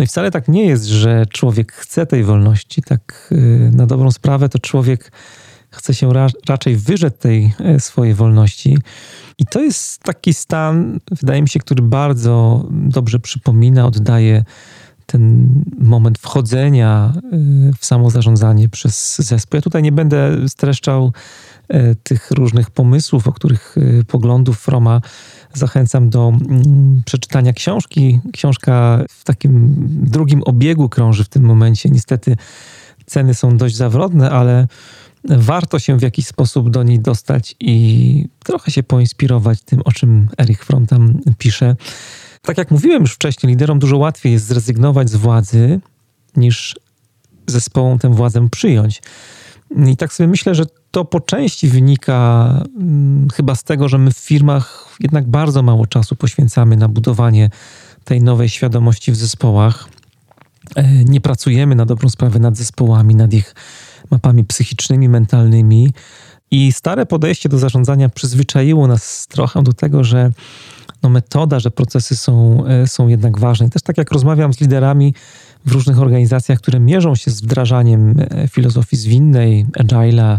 no 0.00 0.04
i 0.04 0.06
wcale 0.06 0.30
tak 0.30 0.48
nie 0.48 0.66
jest, 0.66 0.84
że 0.84 1.26
człowiek 1.26 1.72
chce 1.72 2.06
tej 2.06 2.24
wolności. 2.24 2.82
Tak 2.82 3.28
y, 3.32 3.70
na 3.74 3.86
dobrą 3.86 4.10
sprawę 4.10 4.48
to 4.48 4.58
człowiek 4.58 5.12
chce 5.70 5.94
się 5.94 6.12
ra 6.12 6.26
raczej 6.48 6.76
wyrzec 6.76 7.18
tej 7.18 7.52
e, 7.60 7.80
swojej 7.80 8.14
wolności. 8.14 8.78
I 9.40 9.44
to 9.44 9.62
jest 9.62 10.02
taki 10.02 10.34
stan, 10.34 11.00
wydaje 11.10 11.42
mi 11.42 11.48
się, 11.48 11.60
który 11.60 11.82
bardzo 11.82 12.64
dobrze 12.70 13.18
przypomina, 13.18 13.86
oddaje 13.86 14.44
ten 15.06 15.54
moment 15.78 16.18
wchodzenia 16.18 17.12
y, 17.16 17.72
w 17.80 17.86
samozarządzanie 17.86 18.68
przez 18.68 19.18
zespół. 19.18 19.56
Ja 19.56 19.62
tutaj 19.62 19.82
nie 19.82 19.92
będę 19.92 20.48
streszczał 20.48 21.12
e, 21.68 21.94
tych 21.94 22.30
różnych 22.30 22.70
pomysłów, 22.70 23.28
o 23.28 23.32
których 23.32 23.76
y, 23.76 24.04
poglądów 24.04 24.60
Froma 24.60 25.00
Zachęcam 25.54 26.10
do 26.10 26.28
mm, 26.28 27.02
przeczytania 27.06 27.52
książki. 27.52 28.20
Książka 28.32 29.04
w 29.10 29.24
takim 29.24 29.74
drugim 29.88 30.42
obiegu 30.42 30.88
krąży 30.88 31.24
w 31.24 31.28
tym 31.28 31.42
momencie. 31.42 31.90
Niestety 31.90 32.36
ceny 33.06 33.34
są 33.34 33.56
dość 33.56 33.76
zawrotne, 33.76 34.30
ale 34.30 34.66
warto 35.24 35.78
się 35.78 35.98
w 35.98 36.02
jakiś 36.02 36.26
sposób 36.26 36.70
do 36.70 36.82
niej 36.82 37.00
dostać 37.00 37.56
i 37.60 38.28
trochę 38.44 38.70
się 38.70 38.82
poinspirować 38.82 39.62
tym, 39.62 39.80
o 39.84 39.92
czym 39.92 40.28
Erich 40.38 40.64
Fromm 40.64 40.86
tam 40.86 41.20
pisze. 41.38 41.76
Tak 42.42 42.58
jak 42.58 42.70
mówiłem 42.70 43.02
już 43.02 43.12
wcześniej, 43.12 43.50
liderom 43.50 43.78
dużo 43.78 43.96
łatwiej 43.96 44.32
jest 44.32 44.46
zrezygnować 44.46 45.10
z 45.10 45.16
władzy, 45.16 45.80
niż 46.36 46.76
zespołom 47.46 47.98
tę 47.98 48.14
władzę 48.14 48.48
przyjąć. 48.50 49.02
I 49.86 49.96
tak 49.96 50.12
sobie 50.12 50.28
myślę, 50.28 50.54
że 50.54 50.64
to 50.90 51.04
po 51.04 51.20
części 51.20 51.68
wynika 51.68 52.48
hmm, 52.78 53.28
chyba 53.34 53.54
z 53.54 53.64
tego, 53.64 53.88
że 53.88 53.98
my 53.98 54.12
w 54.12 54.18
firmach 54.18 54.96
jednak 55.00 55.28
bardzo 55.28 55.62
mało 55.62 55.86
czasu 55.86 56.16
poświęcamy 56.16 56.76
na 56.76 56.88
budowanie 56.88 57.50
tej 58.04 58.22
nowej 58.22 58.48
świadomości 58.48 59.12
w 59.12 59.16
zespołach. 59.16 59.88
E, 60.76 61.04
nie 61.04 61.20
pracujemy 61.20 61.74
na 61.74 61.86
dobrą 61.86 62.08
sprawę 62.08 62.38
nad 62.38 62.56
zespołami, 62.56 63.14
nad 63.14 63.34
ich 63.34 63.54
mapami 64.10 64.44
psychicznymi, 64.44 65.08
mentalnymi. 65.08 65.90
I 66.50 66.72
stare 66.72 67.06
podejście 67.06 67.48
do 67.48 67.58
zarządzania 67.58 68.08
przyzwyczaiło 68.08 68.86
nas 68.86 69.26
trochę 69.26 69.62
do 69.62 69.72
tego, 69.72 70.04
że 70.04 70.30
no 71.02 71.08
metoda, 71.10 71.60
że 71.60 71.70
procesy 71.70 72.16
są, 72.16 72.64
e, 72.66 72.86
są 72.86 73.08
jednak 73.08 73.38
ważne. 73.38 73.70
też 73.70 73.82
tak 73.82 73.98
jak 73.98 74.12
rozmawiam 74.12 74.54
z 74.54 74.60
liderami 74.60 75.14
w 75.64 75.72
różnych 75.72 76.00
organizacjach, 76.00 76.58
które 76.58 76.80
mierzą 76.80 77.14
się 77.14 77.30
z 77.30 77.40
wdrażaniem 77.40 78.14
e, 78.18 78.48
filozofii 78.48 78.96
zwinnej, 78.96 79.66
agile'a, 79.78 80.38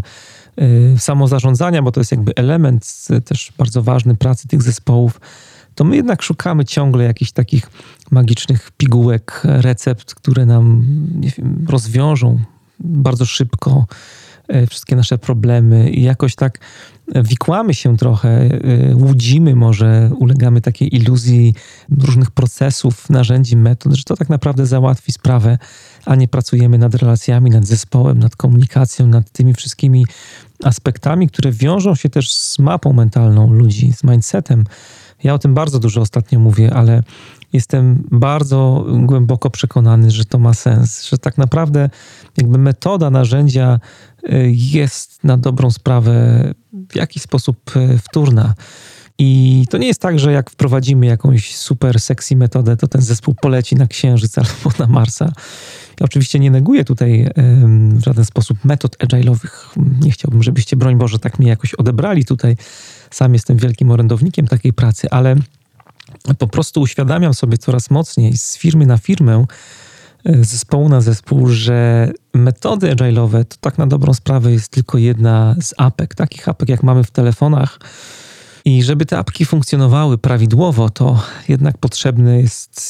Y, 0.60 0.98
samozarządzania, 0.98 1.82
bo 1.82 1.92
to 1.92 2.00
jest 2.00 2.10
jakby 2.10 2.34
element 2.34 3.06
też 3.24 3.52
bardzo 3.58 3.82
ważny 3.82 4.16
pracy 4.16 4.48
tych 4.48 4.62
zespołów, 4.62 5.20
to 5.74 5.84
my 5.84 5.96
jednak 5.96 6.22
szukamy 6.22 6.64
ciągle 6.64 7.04
jakichś 7.04 7.32
takich 7.32 7.70
magicznych 8.10 8.70
pigułek, 8.76 9.42
recept, 9.44 10.14
które 10.14 10.46
nam 10.46 10.84
wiem, 11.38 11.66
rozwiążą 11.68 12.40
bardzo 12.84 13.26
szybko 13.26 13.86
y, 14.54 14.66
wszystkie 14.66 14.96
nasze 14.96 15.18
problemy 15.18 15.90
i 15.90 16.02
jakoś 16.02 16.34
tak 16.34 16.58
wikłamy 17.14 17.74
się 17.74 17.96
trochę, 17.96 18.44
y, 18.90 18.96
łudzimy 18.96 19.54
może, 19.54 20.10
ulegamy 20.18 20.60
takiej 20.60 20.96
iluzji 20.96 21.54
różnych 21.98 22.30
procesów, 22.30 23.10
narzędzi, 23.10 23.56
metod, 23.56 23.92
że 23.92 24.04
to 24.04 24.16
tak 24.16 24.28
naprawdę 24.28 24.66
załatwi 24.66 25.12
sprawę, 25.12 25.58
a 26.04 26.14
nie 26.14 26.28
pracujemy 26.28 26.78
nad 26.78 26.94
relacjami, 26.94 27.50
nad 27.50 27.66
zespołem, 27.66 28.18
nad 28.18 28.36
komunikacją, 28.36 29.06
nad 29.06 29.30
tymi 29.30 29.54
wszystkimi 29.54 30.06
aspektami, 30.64 31.28
które 31.28 31.52
wiążą 31.52 31.94
się 31.94 32.08
też 32.08 32.34
z 32.34 32.58
mapą 32.58 32.92
mentalną 32.92 33.52
ludzi, 33.52 33.92
z 33.92 34.04
mindsetem. 34.04 34.64
Ja 35.24 35.34
o 35.34 35.38
tym 35.38 35.54
bardzo 35.54 35.78
dużo 35.78 36.00
ostatnio 36.00 36.38
mówię, 36.38 36.74
ale 36.74 37.02
jestem 37.52 38.08
bardzo 38.10 38.86
głęboko 38.88 39.50
przekonany, 39.50 40.10
że 40.10 40.24
to 40.24 40.38
ma 40.38 40.54
sens, 40.54 41.08
że 41.08 41.18
tak 41.18 41.38
naprawdę 41.38 41.90
jakby 42.36 42.58
metoda, 42.58 43.10
narzędzia 43.10 43.80
y, 44.24 44.52
jest 44.54 45.24
na 45.24 45.36
dobrą 45.36 45.70
sprawę 45.70 46.44
w 46.90 46.96
jakiś 46.96 47.22
sposób 47.22 47.76
y, 47.76 47.98
wtórna. 47.98 48.54
I 49.18 49.64
to 49.70 49.78
nie 49.78 49.86
jest 49.86 50.00
tak, 50.00 50.18
że 50.18 50.32
jak 50.32 50.50
wprowadzimy 50.50 51.06
jakąś 51.06 51.56
super 51.56 52.00
sexy 52.00 52.36
metodę, 52.36 52.76
to 52.76 52.88
ten 52.88 53.02
zespół 53.02 53.34
poleci 53.34 53.76
na 53.76 53.86
Księżyc 53.86 54.38
albo 54.38 54.76
na 54.78 54.86
Marsa. 54.86 55.32
Ja 56.00 56.04
oczywiście 56.04 56.38
nie 56.38 56.50
neguję 56.50 56.84
tutaj 56.84 57.30
w 57.94 58.04
żaden 58.04 58.24
sposób 58.24 58.64
metod 58.64 58.96
agile'owych. 58.98 59.78
Nie 60.00 60.10
chciałbym, 60.10 60.42
żebyście, 60.42 60.76
broń 60.76 60.96
Boże, 60.96 61.18
tak 61.18 61.38
mnie 61.38 61.48
jakoś 61.48 61.74
odebrali 61.74 62.24
tutaj. 62.24 62.56
Sam 63.10 63.32
jestem 63.32 63.56
wielkim 63.56 63.90
orędownikiem 63.90 64.46
takiej 64.46 64.72
pracy, 64.72 65.10
ale 65.10 65.36
po 66.38 66.46
prostu 66.46 66.80
uświadamiam 66.80 67.34
sobie 67.34 67.58
coraz 67.58 67.90
mocniej 67.90 68.38
z 68.38 68.56
firmy 68.56 68.86
na 68.86 68.98
firmę, 68.98 69.44
z 70.24 70.48
zespołu 70.48 70.88
na 70.88 71.00
zespół, 71.00 71.48
że 71.48 72.10
metody 72.34 72.94
agile'owe 72.94 73.44
to 73.44 73.56
tak 73.60 73.78
na 73.78 73.86
dobrą 73.86 74.14
sprawę 74.14 74.52
jest 74.52 74.68
tylko 74.68 74.98
jedna 74.98 75.56
z 75.60 75.74
apek, 75.76 76.14
takich 76.14 76.48
apek 76.48 76.68
jak 76.68 76.82
mamy 76.82 77.04
w 77.04 77.10
telefonach. 77.10 77.78
I 78.64 78.82
żeby 78.82 79.06
te 79.06 79.18
apki 79.18 79.44
funkcjonowały 79.44 80.18
prawidłowo, 80.18 80.90
to 80.90 81.22
jednak 81.48 81.78
potrzebny 81.78 82.42
jest 82.42 82.82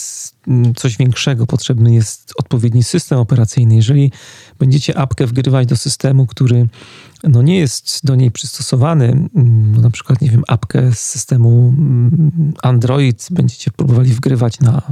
coś 0.77 0.97
większego, 0.97 1.47
potrzebny 1.47 1.95
jest 1.95 2.33
odpowiedni 2.37 2.85
system 2.85 3.19
operacyjny. 3.19 3.77
Jeżeli 3.77 4.13
będziecie 4.59 4.99
apkę 4.99 5.27
wgrywać 5.27 5.67
do 5.67 5.77
systemu, 5.77 6.27
który 6.27 6.69
no 7.25 7.43
nie 7.43 7.59
jest 7.59 8.07
do 8.07 8.15
niej 8.15 8.31
przystosowany, 8.31 9.29
no 9.35 9.81
na 9.81 9.91
przykład, 9.91 10.21
nie 10.21 10.31
wiem, 10.31 10.43
apkę 10.49 10.93
z 10.93 10.99
systemu 10.99 11.75
mm, 11.79 12.53
Android 12.63 13.29
będziecie 13.31 13.71
próbowali 13.71 14.13
wgrywać 14.13 14.61
na 14.61 14.83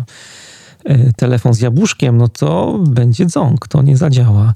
e, 0.85 1.13
telefon 1.13 1.55
z 1.55 1.61
jabłuszkiem, 1.61 2.17
no 2.17 2.29
to 2.29 2.79
będzie 2.89 3.27
dząk, 3.27 3.69
to 3.69 3.83
nie 3.83 3.97
zadziała. 3.97 4.55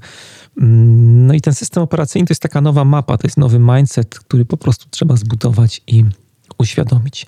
Mm, 0.57 1.27
no 1.27 1.33
i 1.33 1.41
ten 1.41 1.53
system 1.53 1.83
operacyjny 1.83 2.27
to 2.27 2.31
jest 2.31 2.41
taka 2.41 2.61
nowa 2.61 2.85
mapa, 2.85 3.17
to 3.17 3.27
jest 3.27 3.37
nowy 3.37 3.59
mindset, 3.59 4.19
który 4.19 4.45
po 4.45 4.57
prostu 4.57 4.85
trzeba 4.89 5.15
zbudować 5.15 5.81
i 5.87 6.05
uświadomić. 6.57 7.25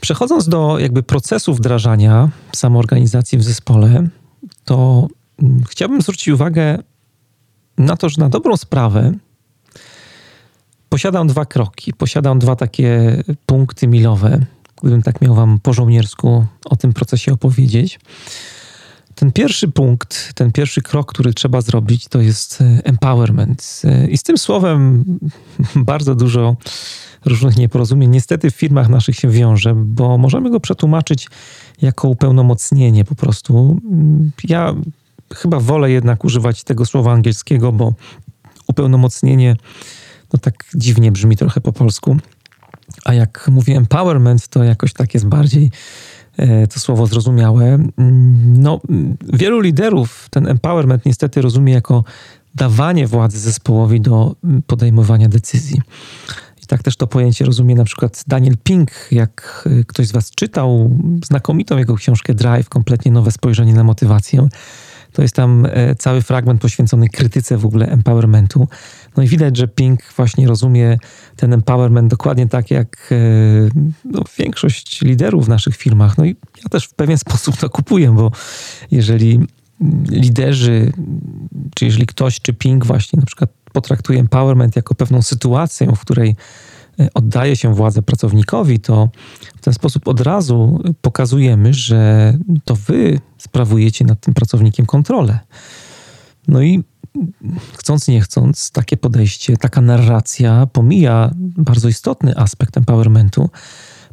Przechodząc 0.00 0.48
do 0.48 0.78
jakby 0.78 1.02
procesu 1.02 1.54
wdrażania 1.54 2.30
samoorganizacji 2.56 3.38
w 3.38 3.42
zespole, 3.42 4.08
to 4.64 5.08
mm, 5.42 5.64
chciałbym 5.64 6.02
zwrócić 6.02 6.28
uwagę 6.28 6.78
na 7.78 7.96
to, 7.96 8.08
że 8.08 8.20
na 8.20 8.28
dobrą 8.28 8.56
sprawę 8.56 9.12
posiadam 10.94 11.26
dwa 11.26 11.44
kroki, 11.44 11.92
posiadam 11.92 12.38
dwa 12.38 12.56
takie 12.56 13.22
punkty 13.46 13.86
milowe, 13.86 14.40
gdybym 14.82 15.02
tak 15.02 15.20
miał 15.20 15.34
wam 15.34 15.60
po 15.62 15.72
żołniersku 15.72 16.46
o 16.64 16.76
tym 16.76 16.92
procesie 16.92 17.32
opowiedzieć. 17.32 18.00
Ten 19.14 19.32
pierwszy 19.32 19.68
punkt, 19.68 20.32
ten 20.34 20.52
pierwszy 20.52 20.82
krok, 20.82 21.12
który 21.12 21.34
trzeba 21.34 21.60
zrobić, 21.60 22.08
to 22.08 22.20
jest 22.20 22.60
e, 22.60 22.80
empowerment. 22.84 23.82
E, 23.84 24.06
I 24.06 24.18
z 24.18 24.22
tym 24.22 24.38
słowem 24.38 25.04
bardzo 25.76 26.14
dużo 26.14 26.56
różnych 27.24 27.56
nieporozumień 27.56 28.10
niestety 28.10 28.50
w 28.50 28.54
firmach 28.54 28.88
naszych 28.88 29.16
się 29.16 29.28
wiąże, 29.28 29.74
bo 29.74 30.18
możemy 30.18 30.50
go 30.50 30.60
przetłumaczyć 30.60 31.28
jako 31.82 32.08
upełnomocnienie 32.08 33.04
po 33.04 33.14
prostu. 33.14 33.80
Ja 34.44 34.74
chyba 35.34 35.60
wolę 35.60 35.90
jednak 35.90 36.24
używać 36.24 36.64
tego 36.64 36.86
słowa 36.86 37.12
angielskiego, 37.12 37.72
bo 37.72 37.92
upełnomocnienie 38.66 39.56
no 40.34 40.38
tak 40.38 40.54
dziwnie 40.74 41.12
brzmi 41.12 41.36
trochę 41.36 41.60
po 41.60 41.72
polsku. 41.72 42.16
A 43.04 43.14
jak 43.14 43.48
mówię 43.52 43.76
empowerment, 43.76 44.48
to 44.48 44.64
jakoś 44.64 44.92
tak 44.92 45.14
jest 45.14 45.26
bardziej 45.26 45.70
e, 46.36 46.66
to 46.66 46.80
słowo 46.80 47.06
zrozumiałe. 47.06 47.78
No, 48.44 48.80
wielu 49.32 49.60
liderów 49.60 50.28
ten 50.30 50.48
empowerment 50.48 51.06
niestety 51.06 51.42
rozumie 51.42 51.72
jako 51.72 52.04
dawanie 52.54 53.06
władzy 53.06 53.38
zespołowi 53.38 54.00
do 54.00 54.36
podejmowania 54.66 55.28
decyzji. 55.28 55.80
I 56.62 56.66
tak 56.66 56.82
też 56.82 56.96
to 56.96 57.06
pojęcie 57.06 57.44
rozumie 57.44 57.74
na 57.74 57.84
przykład 57.84 58.24
Daniel 58.26 58.56
Pink, 58.64 58.90
jak 59.10 59.64
y, 59.66 59.84
ktoś 59.84 60.06
z 60.06 60.12
Was 60.12 60.30
czytał 60.30 60.90
znakomitą 61.24 61.78
jego 61.78 61.94
książkę 61.94 62.34
Drive, 62.34 62.68
kompletnie 62.68 63.12
nowe 63.12 63.32
spojrzenie 63.32 63.74
na 63.74 63.84
motywację. 63.84 64.48
To 65.14 65.22
jest 65.22 65.34
tam 65.34 65.66
e, 65.70 65.94
cały 65.94 66.22
fragment 66.22 66.60
poświęcony 66.60 67.08
krytyce 67.08 67.58
w 67.58 67.66
ogóle 67.66 67.88
empowermentu. 67.88 68.68
No 69.16 69.22
i 69.22 69.28
widać, 69.28 69.56
że 69.56 69.68
Pink 69.68 70.00
właśnie 70.16 70.46
rozumie 70.46 70.98
ten 71.36 71.52
empowerment 71.52 72.10
dokładnie 72.10 72.48
tak 72.48 72.70
jak 72.70 73.08
e, 73.12 73.16
no, 74.04 74.22
większość 74.38 75.00
liderów 75.00 75.46
w 75.46 75.48
naszych 75.48 75.76
firmach. 75.76 76.18
No 76.18 76.24
i 76.24 76.36
ja 76.62 76.68
też 76.70 76.84
w 76.84 76.94
pewien 76.94 77.18
sposób 77.28 77.56
to 77.56 77.70
kupuję, 77.70 78.14
bo 78.14 78.30
jeżeli 78.90 79.40
liderzy, 80.08 80.92
czy 81.74 81.84
jeżeli 81.84 82.06
ktoś, 82.06 82.40
czy 82.40 82.52
Pink 82.52 82.86
właśnie 82.86 83.20
na 83.20 83.26
przykład 83.26 83.50
potraktuje 83.72 84.20
empowerment 84.20 84.76
jako 84.76 84.94
pewną 84.94 85.22
sytuację, 85.22 85.86
w 85.96 86.00
której 86.00 86.36
e, 87.00 87.08
oddaje 87.14 87.56
się 87.56 87.74
władzę 87.74 88.02
pracownikowi, 88.02 88.80
to 88.80 89.08
w 89.56 89.60
ten 89.60 89.74
sposób 89.74 90.08
od 90.08 90.20
razu 90.20 90.82
pokazujemy, 91.00 91.74
że 91.74 92.32
to 92.64 92.76
wy 92.76 93.20
sprawujecie 93.38 94.04
nad 94.04 94.20
tym 94.20 94.34
pracownikiem 94.34 94.86
kontrolę. 94.86 95.38
No 96.48 96.62
i 96.62 96.84
chcąc 97.76 98.08
nie 98.08 98.20
chcąc, 98.20 98.70
takie 98.70 98.96
podejście, 98.96 99.56
taka 99.56 99.80
narracja 99.80 100.66
pomija 100.66 101.30
bardzo 101.38 101.88
istotny 101.88 102.36
aspekt 102.36 102.76
empowermentu, 102.76 103.50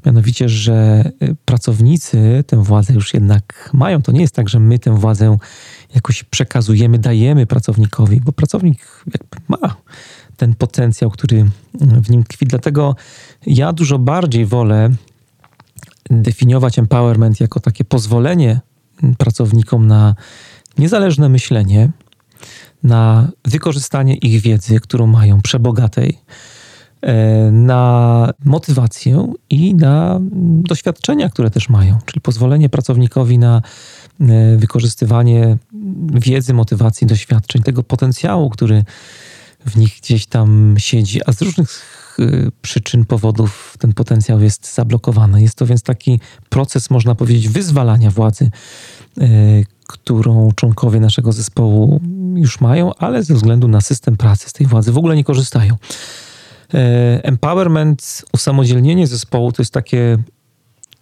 mianowicie, 0.05 0.49
że 0.49 1.03
y, 1.23 1.35
pracownicy 1.45 2.43
tę 2.47 2.63
władzę 2.63 2.93
już 2.93 3.13
jednak 3.13 3.69
mają. 3.73 4.01
To 4.01 4.11
nie 4.11 4.21
jest 4.21 4.35
tak, 4.35 4.49
że 4.49 4.59
my 4.59 4.79
tę 4.79 4.97
władzę 4.97 5.37
jakoś 5.95 6.23
przekazujemy, 6.23 6.99
dajemy 6.99 7.45
pracownikowi, 7.45 8.21
bo 8.21 8.31
pracownik 8.31 9.05
ma 9.47 9.75
ten 10.37 10.55
potencjał, 10.55 11.11
który 11.11 11.49
w 11.81 12.09
nim 12.09 12.23
tkwi. 12.23 12.45
Dlatego 12.45 12.95
ja 13.45 13.73
dużo 13.73 13.99
bardziej 13.99 14.45
wolę 14.45 14.89
definiować 16.09 16.79
empowerment 16.79 17.39
jako 17.39 17.59
takie 17.59 17.83
pozwolenie 17.83 18.59
pracownikom 19.17 19.87
na 19.87 20.15
niezależne 20.77 21.29
myślenie, 21.29 21.91
na 22.83 23.31
wykorzystanie 23.45 24.15
ich 24.15 24.41
wiedzy, 24.41 24.79
którą 24.79 25.07
mają 25.07 25.41
przebogatej, 25.41 26.17
E, 27.01 27.51
na 27.51 28.33
motywację 28.45 29.33
i 29.49 29.75
na 29.75 30.19
doświadczenia, 30.63 31.29
które 31.29 31.49
też 31.49 31.69
mają, 31.69 31.97
czyli 32.05 32.21
pozwolenie 32.21 32.69
pracownikowi 32.69 33.37
na 33.37 33.61
e, 34.21 34.57
wykorzystywanie 34.57 35.57
wiedzy, 36.13 36.53
motywacji, 36.53 37.07
doświadczeń, 37.07 37.63
tego 37.63 37.83
potencjału, 37.83 38.49
który 38.49 38.83
w 39.65 39.77
nich 39.77 39.97
gdzieś 40.01 40.25
tam 40.25 40.75
siedzi, 40.77 41.19
a 41.25 41.33
z 41.33 41.41
różnych 41.41 41.69
e, 42.19 42.23
przyczyn, 42.61 43.05
powodów 43.05 43.75
ten 43.79 43.93
potencjał 43.93 44.41
jest 44.41 44.73
zablokowany. 44.73 45.41
Jest 45.41 45.55
to 45.55 45.65
więc 45.65 45.83
taki 45.83 46.19
proces, 46.49 46.89
można 46.89 47.15
powiedzieć, 47.15 47.49
wyzwalania 47.49 48.11
władzy, 48.11 48.51
którą 49.87 50.51
członkowie 50.55 50.99
naszego 50.99 51.31
zespołu 51.31 52.01
już 52.35 52.61
mają, 52.61 52.95
ale 52.95 53.23
ze 53.23 53.33
względu 53.33 53.67
na 53.67 53.81
system 53.81 54.17
pracy 54.17 54.49
z 54.49 54.53
tej 54.53 54.67
władzy 54.67 54.91
w 54.91 54.97
ogóle 54.97 55.15
nie 55.15 55.23
korzystają. 55.23 55.75
E, 56.73 57.23
empowerment, 57.23 58.25
usamodzielnienie 58.33 59.07
zespołu 59.07 59.51
to 59.51 59.61
jest 59.61 59.73
takie 59.73 60.17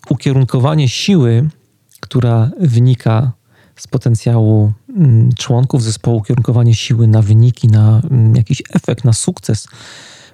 ukierunkowanie 0.09 0.89
siły, 0.89 1.49
która 1.99 2.51
wynika 2.59 3.31
z 3.75 3.87
potencjału 3.87 4.73
mm, 4.97 5.29
członków 5.33 5.83
zespołu, 5.83 6.17
ukierunkowanie 6.17 6.75
siły 6.75 7.07
na 7.07 7.21
wyniki, 7.21 7.67
na 7.67 8.01
mm, 8.11 8.35
jakiś 8.35 8.63
efekt, 8.73 9.05
na 9.05 9.13
sukces 9.13 9.67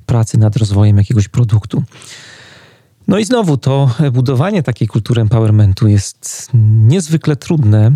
pracy 0.05 0.37
nad 0.37 0.55
rozwojem 0.55 0.97
jakiegoś 0.97 1.27
produktu. 1.27 1.83
No 3.07 3.19
i 3.19 3.25
znowu 3.25 3.57
to 3.57 3.89
budowanie 4.13 4.63
takiej 4.63 4.87
kultury 4.87 5.21
empowermentu 5.21 5.87
jest 5.87 6.49
niezwykle 6.87 7.35
trudne, 7.35 7.91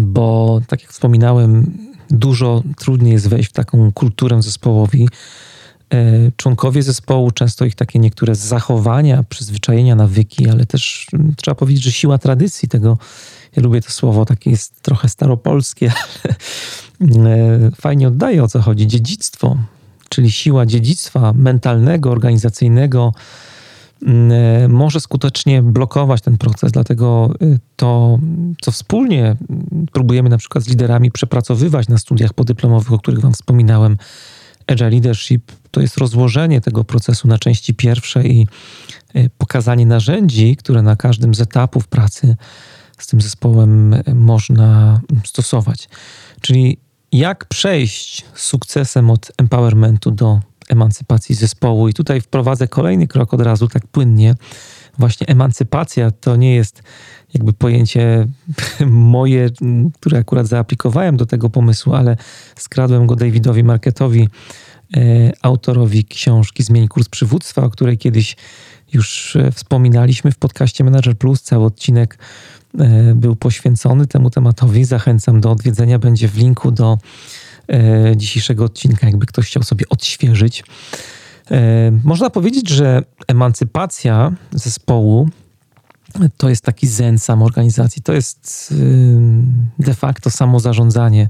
bo 0.00 0.60
tak 0.66 0.82
jak 0.82 0.92
wspominałem, 0.92 1.78
dużo 2.10 2.62
trudniej 2.76 3.12
jest 3.12 3.28
wejść 3.28 3.50
w 3.50 3.52
taką 3.52 3.92
kulturę 3.92 4.42
zespołowi, 4.42 5.08
E, 5.94 6.32
członkowie 6.36 6.82
zespołu, 6.82 7.30
często 7.30 7.64
ich 7.64 7.74
takie 7.74 7.98
niektóre 7.98 8.34
zachowania, 8.34 9.22
przyzwyczajenia, 9.22 9.94
nawyki, 9.94 10.48
ale 10.48 10.66
też 10.66 11.06
trzeba 11.36 11.54
powiedzieć, 11.54 11.82
że 11.82 11.92
siła 11.92 12.18
tradycji 12.18 12.68
tego, 12.68 12.98
ja 13.56 13.62
lubię 13.62 13.80
to 13.80 13.90
słowo, 13.90 14.24
takie 14.24 14.50
jest 14.50 14.82
trochę 14.82 15.08
staropolskie, 15.08 15.92
ale 17.14 17.54
e, 17.54 17.70
fajnie 17.80 18.08
oddaje 18.08 18.44
o 18.44 18.48
co 18.48 18.60
chodzi, 18.60 18.86
dziedzictwo, 18.86 19.56
czyli 20.08 20.32
siła 20.32 20.66
dziedzictwa 20.66 21.32
mentalnego, 21.32 22.10
organizacyjnego, 22.10 23.12
może 24.68 25.00
skutecznie 25.00 25.62
blokować 25.62 26.20
ten 26.20 26.38
proces. 26.38 26.72
Dlatego 26.72 27.34
to, 27.76 28.18
co 28.60 28.70
wspólnie 28.70 29.24
mm, 29.24 29.86
próbujemy 29.92 30.28
na 30.28 30.38
przykład 30.38 30.64
z 30.64 30.68
liderami 30.68 31.10
przepracowywać 31.10 31.88
na 31.88 31.98
studiach 31.98 32.32
podyplomowych, 32.32 32.92
o 32.92 32.98
których 32.98 33.20
Wam 33.20 33.32
wspominałem, 33.32 33.96
Agile 34.66 34.90
Leadership 34.90 35.52
to 35.70 35.80
jest 35.80 35.96
rozłożenie 35.96 36.60
tego 36.60 36.84
procesu 36.84 37.28
na 37.28 37.38
części 37.38 37.74
pierwsze 37.74 38.24
i 38.26 38.46
pokazanie 39.38 39.86
narzędzi, 39.86 40.56
które 40.56 40.82
na 40.82 40.96
każdym 40.96 41.34
z 41.34 41.40
etapów 41.40 41.88
pracy 41.88 42.36
z 42.98 43.06
tym 43.06 43.20
zespołem 43.20 43.94
można 44.14 45.00
stosować. 45.24 45.88
Czyli 46.40 46.78
jak 47.12 47.44
przejść 47.44 48.24
z 48.34 48.42
sukcesem 48.44 49.10
od 49.10 49.32
empowermentu 49.38 50.10
do 50.10 50.40
emancypacji 50.70 51.34
zespołu. 51.34 51.88
I 51.88 51.94
tutaj 51.94 52.20
wprowadzę 52.20 52.68
kolejny 52.68 53.06
krok 53.06 53.34
od 53.34 53.40
razu, 53.40 53.68
tak 53.68 53.86
płynnie. 53.86 54.34
Właśnie 54.98 55.26
emancypacja 55.26 56.10
to 56.10 56.36
nie 56.36 56.54
jest 56.54 56.82
jakby 57.34 57.52
pojęcie 57.52 58.26
moje, 58.86 59.48
które 59.94 60.18
akurat 60.18 60.46
zaaplikowałem 60.46 61.16
do 61.16 61.26
tego 61.26 61.50
pomysłu, 61.50 61.94
ale 61.94 62.16
skradłem 62.56 63.06
go 63.06 63.16
Davidowi 63.16 63.64
Marketowi, 63.64 64.28
e, 64.96 65.00
autorowi 65.42 66.04
książki 66.04 66.62
Zmień 66.62 66.88
kurs 66.88 67.08
przywództwa, 67.08 67.62
o 67.62 67.70
której 67.70 67.98
kiedyś 67.98 68.36
już 68.92 69.36
e, 69.36 69.52
wspominaliśmy 69.52 70.32
w 70.32 70.38
podcaście 70.38 70.84
Manager 70.84 71.18
Plus. 71.18 71.42
Cały 71.42 71.64
odcinek 71.64 72.18
e, 72.78 73.14
był 73.14 73.36
poświęcony 73.36 74.06
temu 74.06 74.30
tematowi. 74.30 74.84
Zachęcam 74.84 75.40
do 75.40 75.50
odwiedzenia, 75.50 75.98
będzie 75.98 76.28
w 76.28 76.36
linku 76.36 76.70
do 76.70 76.98
dzisiejszego 78.16 78.64
odcinka, 78.64 79.06
jakby 79.06 79.26
ktoś 79.26 79.46
chciał 79.46 79.62
sobie 79.62 79.84
odświeżyć. 79.88 80.64
Można 82.04 82.30
powiedzieć, 82.30 82.68
że 82.68 83.02
emancypacja 83.28 84.32
zespołu 84.52 85.28
to 86.36 86.48
jest 86.48 86.64
taki 86.64 86.86
zen 86.86 87.18
samoorganizacji, 87.18 88.02
to 88.02 88.12
jest 88.12 88.74
de 89.78 89.94
facto 89.94 90.30
samozarządzanie 90.30 91.28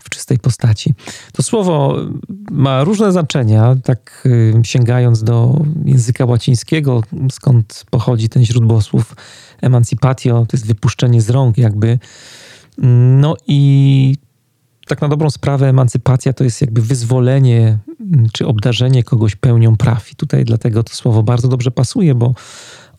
w 0.00 0.10
czystej 0.10 0.38
postaci. 0.38 0.94
To 1.32 1.42
słowo 1.42 1.96
ma 2.50 2.84
różne 2.84 3.12
znaczenia, 3.12 3.76
tak 3.84 4.28
sięgając 4.62 5.22
do 5.22 5.64
języka 5.84 6.24
łacińskiego, 6.24 7.02
skąd 7.32 7.84
pochodzi 7.90 8.28
ten 8.28 8.44
źródło 8.44 8.82
słów 8.82 9.14
emancipatio, 9.60 10.46
to 10.48 10.56
jest 10.56 10.66
wypuszczenie 10.66 11.22
z 11.22 11.30
rąk 11.30 11.58
jakby. 11.58 11.98
No 13.18 13.36
i 13.46 14.16
tak 14.88 15.00
na 15.00 15.08
dobrą 15.08 15.30
sprawę 15.30 15.68
emancypacja 15.68 16.32
to 16.32 16.44
jest 16.44 16.60
jakby 16.60 16.82
wyzwolenie 16.82 17.78
czy 18.32 18.46
obdarzenie 18.46 19.04
kogoś 19.04 19.36
pełnią 19.36 19.76
praw. 19.76 20.12
I 20.12 20.16
tutaj 20.16 20.44
dlatego 20.44 20.82
to 20.82 20.94
słowo 20.94 21.22
bardzo 21.22 21.48
dobrze 21.48 21.70
pasuje, 21.70 22.14
bo 22.14 22.34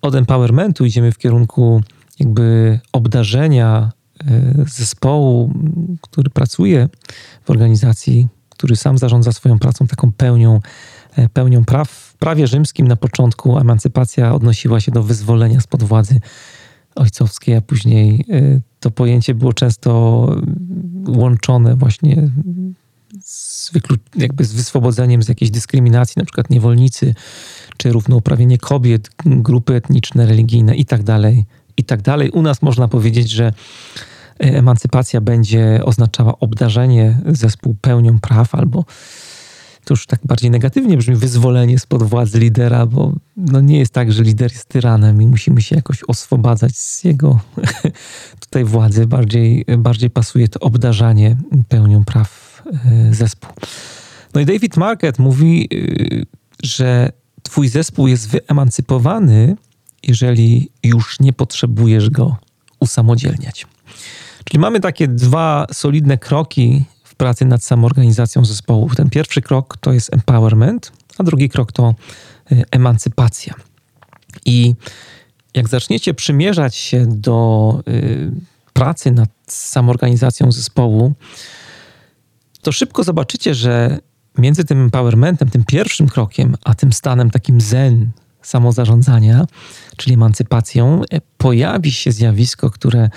od 0.01 0.15
empowermentu 0.15 0.85
idziemy 0.85 1.11
w 1.11 1.17
kierunku 1.17 1.81
jakby 2.19 2.79
obdarzenia 2.91 3.91
E, 4.27 4.65
zespołu, 4.67 5.53
który 6.01 6.29
pracuje 6.29 6.89
w 7.43 7.49
organizacji, 7.49 8.27
który 8.49 8.75
sam 8.75 8.97
zarządza 8.97 9.31
swoją 9.31 9.59
pracą 9.59 9.87
taką 9.87 10.11
pełnią, 10.11 10.59
e, 11.15 11.29
pełnią 11.29 11.65
praw. 11.65 11.89
W 11.89 12.17
prawie 12.17 12.47
rzymskim 12.47 12.87
na 12.87 12.95
początku 12.95 13.59
emancypacja 13.59 14.35
odnosiła 14.35 14.79
się 14.79 14.91
do 14.91 15.03
wyzwolenia 15.03 15.61
spod 15.61 15.83
władzy 15.83 16.19
ojcowskiej, 16.99 17.55
a 17.55 17.61
później 17.61 18.25
e, 18.29 18.59
to 18.79 18.91
pojęcie 18.91 19.35
było 19.35 19.53
często 19.53 19.89
łączone 21.07 21.75
właśnie 21.75 22.29
z, 23.21 23.71
jakby 24.15 24.45
z 24.45 24.53
wyswobodzeniem 24.53 25.23
z 25.23 25.29
jakiejś 25.29 25.51
dyskryminacji, 25.51 26.13
na 26.19 26.25
przykład 26.25 26.49
niewolnicy, 26.49 27.15
czy 27.77 27.91
równouprawnienie 27.91 28.57
kobiet, 28.57 29.09
grupy 29.25 29.75
etniczne, 29.75 30.25
religijne 30.25 30.75
i 30.75 30.85
tak 30.85 31.03
dalej, 31.03 31.45
i 31.77 31.83
tak 31.83 32.01
dalej. 32.01 32.29
U 32.29 32.41
nas 32.41 32.61
można 32.61 32.87
powiedzieć, 32.87 33.29
że 33.29 33.53
emancypacja 34.39 35.21
będzie 35.21 35.81
oznaczała 35.85 36.39
obdarzenie 36.39 37.17
zespół 37.25 37.75
pełnią 37.81 38.19
praw 38.19 38.55
albo 38.55 38.85
to 39.89 39.93
już 39.93 40.05
tak 40.05 40.19
bardziej 40.23 40.51
negatywnie 40.51 40.97
brzmi, 40.97 41.15
wyzwolenie 41.15 41.79
spod 41.79 42.03
władzy 42.03 42.39
lidera, 42.39 42.85
bo 42.85 43.13
no 43.37 43.61
nie 43.61 43.79
jest 43.79 43.93
tak, 43.93 44.11
że 44.11 44.23
lider 44.23 44.51
jest 44.51 44.65
tyranem 44.65 45.21
i 45.21 45.27
musimy 45.27 45.61
się 45.61 45.75
jakoś 45.75 46.03
oswobadzać 46.07 46.77
z 46.77 47.03
jego 47.03 47.39
tutaj 48.45 48.63
władzy. 48.63 49.07
Bardziej, 49.07 49.65
bardziej 49.77 50.09
pasuje 50.09 50.47
to 50.47 50.59
obdarzanie 50.59 51.37
pełnią 51.67 52.05
praw 52.05 52.63
e, 52.85 53.13
zespół. 53.13 53.49
No 54.33 54.41
i 54.41 54.45
David 54.45 54.77
Market 54.77 55.19
mówi, 55.19 55.69
e, 55.73 56.25
że 56.63 57.11
twój 57.43 57.67
zespół 57.67 58.07
jest 58.07 58.29
wyemancypowany, 58.29 59.55
jeżeli 60.03 60.71
już 60.83 61.19
nie 61.19 61.33
potrzebujesz 61.33 62.09
go 62.09 62.37
usamodzielniać. 62.79 63.67
Czyli 64.43 64.59
mamy 64.59 64.79
takie 64.79 65.07
dwa 65.07 65.67
solidne 65.73 66.17
kroki 66.17 66.85
pracy 67.19 67.45
nad 67.45 67.63
samoorganizacją 67.63 68.45
zespołu. 68.45 68.89
Ten 68.95 69.09
pierwszy 69.09 69.41
krok 69.41 69.77
to 69.77 69.93
jest 69.93 70.13
empowerment, 70.13 70.91
a 71.17 71.23
drugi 71.23 71.49
krok 71.49 71.71
to 71.71 71.95
y, 72.51 72.63
emancypacja. 72.71 73.53
I 74.45 74.75
jak 75.53 75.67
zaczniecie 75.67 76.13
przymierzać 76.13 76.75
się 76.75 77.05
do 77.07 77.79
y, 77.87 78.31
pracy 78.73 79.11
nad 79.11 79.29
samoorganizacją 79.47 80.51
zespołu, 80.51 81.13
to 82.61 82.71
szybko 82.71 83.03
zobaczycie, 83.03 83.55
że 83.55 83.99
między 84.37 84.63
tym 84.63 84.81
empowermentem, 84.81 85.49
tym 85.49 85.63
pierwszym 85.63 86.07
krokiem, 86.07 86.55
a 86.63 86.75
tym 86.75 86.93
stanem 86.93 87.31
takim 87.31 87.61
zen 87.61 88.11
samozarządzania, 88.41 89.45
czyli 89.97 90.13
emancypacją, 90.13 91.01
pojawi 91.37 91.91
się 91.91 92.11
zjawisko, 92.11 92.69
które 92.69 93.09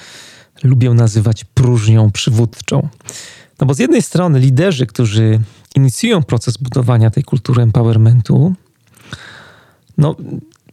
lubię 0.62 0.90
nazywać 0.90 1.44
próżnią 1.44 2.10
przywódczą. 2.10 2.88
No 3.62 3.66
bo 3.66 3.74
z 3.74 3.78
jednej 3.78 4.02
strony 4.02 4.40
liderzy, 4.40 4.86
którzy 4.86 5.40
inicjują 5.74 6.22
proces 6.22 6.56
budowania 6.56 7.10
tej 7.10 7.24
kultury 7.24 7.62
empowermentu, 7.62 8.54
no, 9.98 10.16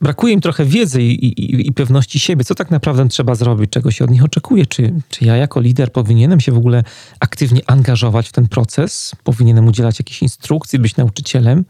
brakuje 0.02 0.34
im 0.34 0.42
trochę 0.42 0.66
wiedzy 0.66 1.04
i, 1.04 1.26
i, 1.26 1.68
i, 1.68 1.74
pewności 1.74 2.20
siebie, 2.20 2.44
co 2.44 2.56
tak 2.56 2.72
naprawdę 2.72 3.08
trzeba 3.08 3.36
zrobić, 3.36 3.72
czego 3.72 3.92
się 3.92 4.06
od 4.06 4.12
nich 4.12 4.24
oczekuje. 4.24 4.66
Czy, 4.66 4.94
czy 5.10 5.26
ja 5.26 5.36
jako 5.36 5.60
lider 5.60 5.92
powinienem 5.92 6.40
się 6.40 6.52
w 6.52 6.58
ogóle 6.58 6.84
aktywnie 7.20 7.62
angażować 7.68 8.30
w 8.30 8.32
ten 8.32 8.48
proces? 8.48 9.16
Powinienem 9.24 9.68
udzielać 9.68 10.00
jakichś 10.00 10.22
instrukcji, 10.22 10.80
być 10.80 10.98
nauczycielem? 10.98 11.66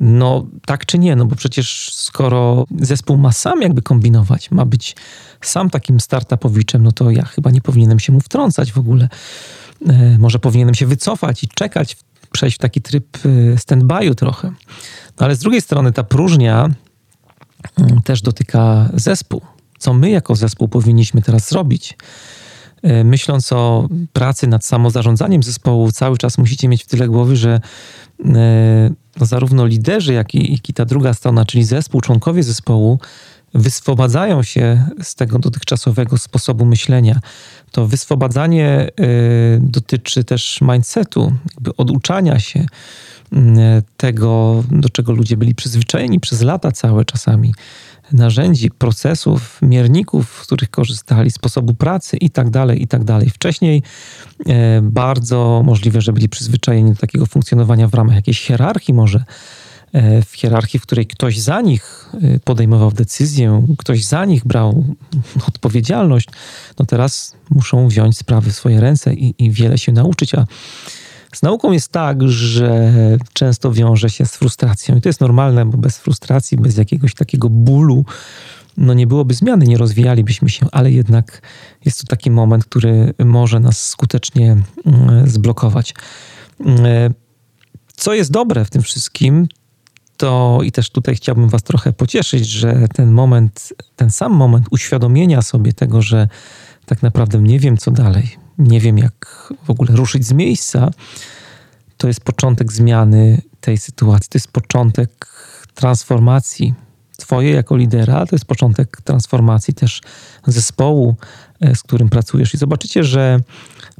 No 0.00 0.46
tak 0.66 0.86
czy 0.86 0.98
nie, 0.98 1.16
no 1.16 1.24
bo 1.24 1.36
przecież 1.36 1.94
skoro 1.94 2.66
zespół 2.80 3.16
ma 3.16 3.32
sam 3.32 3.62
jakby 3.62 3.82
kombinować, 3.82 4.50
ma 4.50 4.64
być 4.64 4.96
sam 5.40 5.70
takim 5.70 6.00
startupowiczem, 6.00 6.82
no 6.82 6.92
to 6.92 7.10
ja 7.10 7.24
chyba 7.24 7.50
nie 7.50 7.60
powinienem 7.60 8.00
się 8.00 8.12
mu 8.12 8.20
wtrącać 8.20 8.72
w 8.72 8.78
ogóle. 8.78 9.08
E, 9.88 10.18
może 10.18 10.38
powinienem 10.38 10.74
się 10.74 10.86
wycofać 10.86 11.44
i 11.44 11.48
czekać, 11.48 11.96
przejść 12.32 12.56
w 12.56 12.60
taki 12.60 12.82
tryb 12.82 13.16
e, 13.16 13.28
stand-by'u 13.56 14.14
trochę. 14.14 14.48
No 15.20 15.26
ale 15.26 15.36
z 15.36 15.38
drugiej 15.38 15.60
strony 15.60 15.92
ta 15.92 16.04
próżnia 16.04 16.70
mm, 17.78 18.02
też 18.02 18.22
dotyka 18.22 18.90
zespół. 18.94 19.40
Co 19.78 19.94
my 19.94 20.10
jako 20.10 20.36
zespół 20.36 20.68
powinniśmy 20.68 21.22
teraz 21.22 21.48
zrobić? 21.48 21.96
E, 22.82 23.04
myśląc 23.04 23.52
o 23.52 23.88
pracy 24.12 24.46
nad 24.46 24.64
samozarządzaniem 24.64 25.42
zespołu, 25.42 25.92
cały 25.92 26.18
czas 26.18 26.38
musicie 26.38 26.68
mieć 26.68 26.84
w 26.84 26.86
tyle 26.86 27.08
głowy, 27.08 27.36
że 27.36 27.60
no 29.20 29.26
zarówno 29.26 29.66
liderzy, 29.66 30.12
jak 30.12 30.34
i, 30.34 30.52
jak 30.52 30.68
i 30.68 30.72
ta 30.72 30.84
druga 30.84 31.14
strona, 31.14 31.44
czyli 31.44 31.64
zespół, 31.64 32.00
członkowie 32.00 32.42
zespołu, 32.42 32.98
wyswobadzają 33.54 34.42
się 34.42 34.86
z 35.02 35.14
tego 35.14 35.38
dotychczasowego 35.38 36.18
sposobu 36.18 36.64
myślenia. 36.64 37.20
To 37.74 37.86
wyswobadzanie 37.86 38.88
y, 39.00 39.58
dotyczy 39.60 40.24
też 40.24 40.60
mindsetu, 40.60 41.32
jakby 41.54 41.76
oduczania 41.76 42.38
się 42.38 42.60
y, 42.60 43.36
tego, 43.96 44.64
do 44.70 44.88
czego 44.88 45.12
ludzie 45.12 45.36
byli 45.36 45.54
przyzwyczajeni 45.54 46.20
przez 46.20 46.42
lata 46.42 46.72
całe 46.72 47.04
czasami 47.04 47.54
narzędzi, 48.12 48.70
procesów, 48.70 49.58
mierników, 49.62 50.40
z 50.42 50.46
których 50.46 50.70
korzystali, 50.70 51.30
sposobu 51.30 51.74
pracy 51.74 52.16
i 52.16 52.30
tak 52.30 52.50
dalej, 52.50 52.82
i 52.82 52.86
tak. 52.86 53.02
Wcześniej 53.34 53.82
e, 54.46 54.80
bardzo 54.82 55.62
możliwe, 55.64 56.00
że 56.00 56.12
byli 56.12 56.28
przyzwyczajeni 56.28 56.90
do 56.90 56.96
takiego 56.96 57.26
funkcjonowania 57.26 57.88
w 57.88 57.94
ramach 57.94 58.16
jakiejś 58.16 58.42
hierarchii 58.42 58.94
może, 58.94 59.24
w 60.02 60.36
hierarchii, 60.36 60.80
w 60.80 60.82
której 60.82 61.06
ktoś 61.06 61.40
za 61.40 61.60
nich 61.60 62.10
e, 62.22 62.38
podejmował 62.38 62.92
decyzję, 62.92 63.66
ktoś 63.78 64.04
za 64.04 64.24
nich 64.24 64.46
brał 64.46 64.84
odpowiedzialność, 65.48 66.28
no 66.78 66.86
teraz 66.86 67.36
muszą 67.50 67.88
wziąć 67.88 68.18
sprawy 68.18 68.50
w 68.50 68.54
swoje 68.54 68.80
ręce 68.80 69.14
i, 69.14 69.34
i 69.38 69.50
wiele 69.50 69.78
się 69.78 69.92
nauczyć, 69.92 70.34
a 70.34 70.46
z 71.34 71.42
nauką 71.42 71.72
jest 71.72 71.88
tak, 71.88 72.28
że 72.28 72.92
często 73.32 73.72
wiąże 73.72 74.10
się 74.10 74.26
z 74.26 74.36
frustracją. 74.36 74.96
I 74.96 75.00
to 75.00 75.08
jest 75.08 75.20
normalne, 75.20 75.66
bo 75.66 75.78
bez 75.78 75.98
frustracji, 75.98 76.56
bez 76.56 76.76
jakiegoś 76.76 77.14
takiego 77.14 77.48
bólu, 77.48 78.04
no 78.76 78.94
nie 78.94 79.06
byłoby 79.06 79.34
zmiany, 79.34 79.66
nie 79.66 79.76
rozwijalibyśmy 79.76 80.50
się, 80.50 80.66
ale 80.72 80.90
jednak 80.90 81.42
jest 81.84 82.00
to 82.00 82.06
taki 82.06 82.30
moment, 82.30 82.64
który 82.64 83.14
może 83.24 83.60
nas 83.60 83.88
skutecznie 83.88 84.56
mm, 84.86 85.30
zblokować. 85.30 85.94
Mm, 86.60 87.14
co 87.96 88.14
jest 88.14 88.30
dobre 88.30 88.64
w 88.64 88.70
tym 88.70 88.82
wszystkim, 88.82 89.48
to 90.16 90.58
i 90.64 90.72
też 90.72 90.90
tutaj 90.90 91.16
chciałbym 91.16 91.48
Was 91.48 91.62
trochę 91.62 91.92
pocieszyć, 91.92 92.48
że 92.48 92.88
ten 92.94 93.10
moment, 93.10 93.72
ten 93.96 94.10
sam 94.10 94.32
moment 94.32 94.66
uświadomienia 94.70 95.42
sobie 95.42 95.72
tego, 95.72 96.02
że 96.02 96.28
tak 96.86 97.02
naprawdę 97.02 97.38
nie 97.38 97.58
wiem, 97.58 97.76
co 97.76 97.90
dalej, 97.90 98.36
nie 98.58 98.80
wiem, 98.80 98.98
jak 98.98 99.52
w 99.64 99.70
ogóle 99.70 99.96
ruszyć 99.96 100.26
z 100.26 100.32
miejsca, 100.32 100.90
to 101.96 102.08
jest 102.08 102.20
początek 102.20 102.72
zmiany 102.72 103.42
tej 103.60 103.78
sytuacji. 103.78 104.28
To 104.30 104.38
jest 104.38 104.52
początek 104.52 105.26
transformacji 105.74 106.74
Twojej 107.16 107.54
jako 107.54 107.76
lidera, 107.76 108.26
to 108.26 108.36
jest 108.36 108.44
początek 108.44 109.00
transformacji 109.04 109.74
też 109.74 110.00
zespołu, 110.46 111.16
e, 111.60 111.74
z 111.74 111.82
którym 111.82 112.08
pracujesz. 112.08 112.54
I 112.54 112.58
zobaczycie, 112.58 113.04
że 113.04 113.40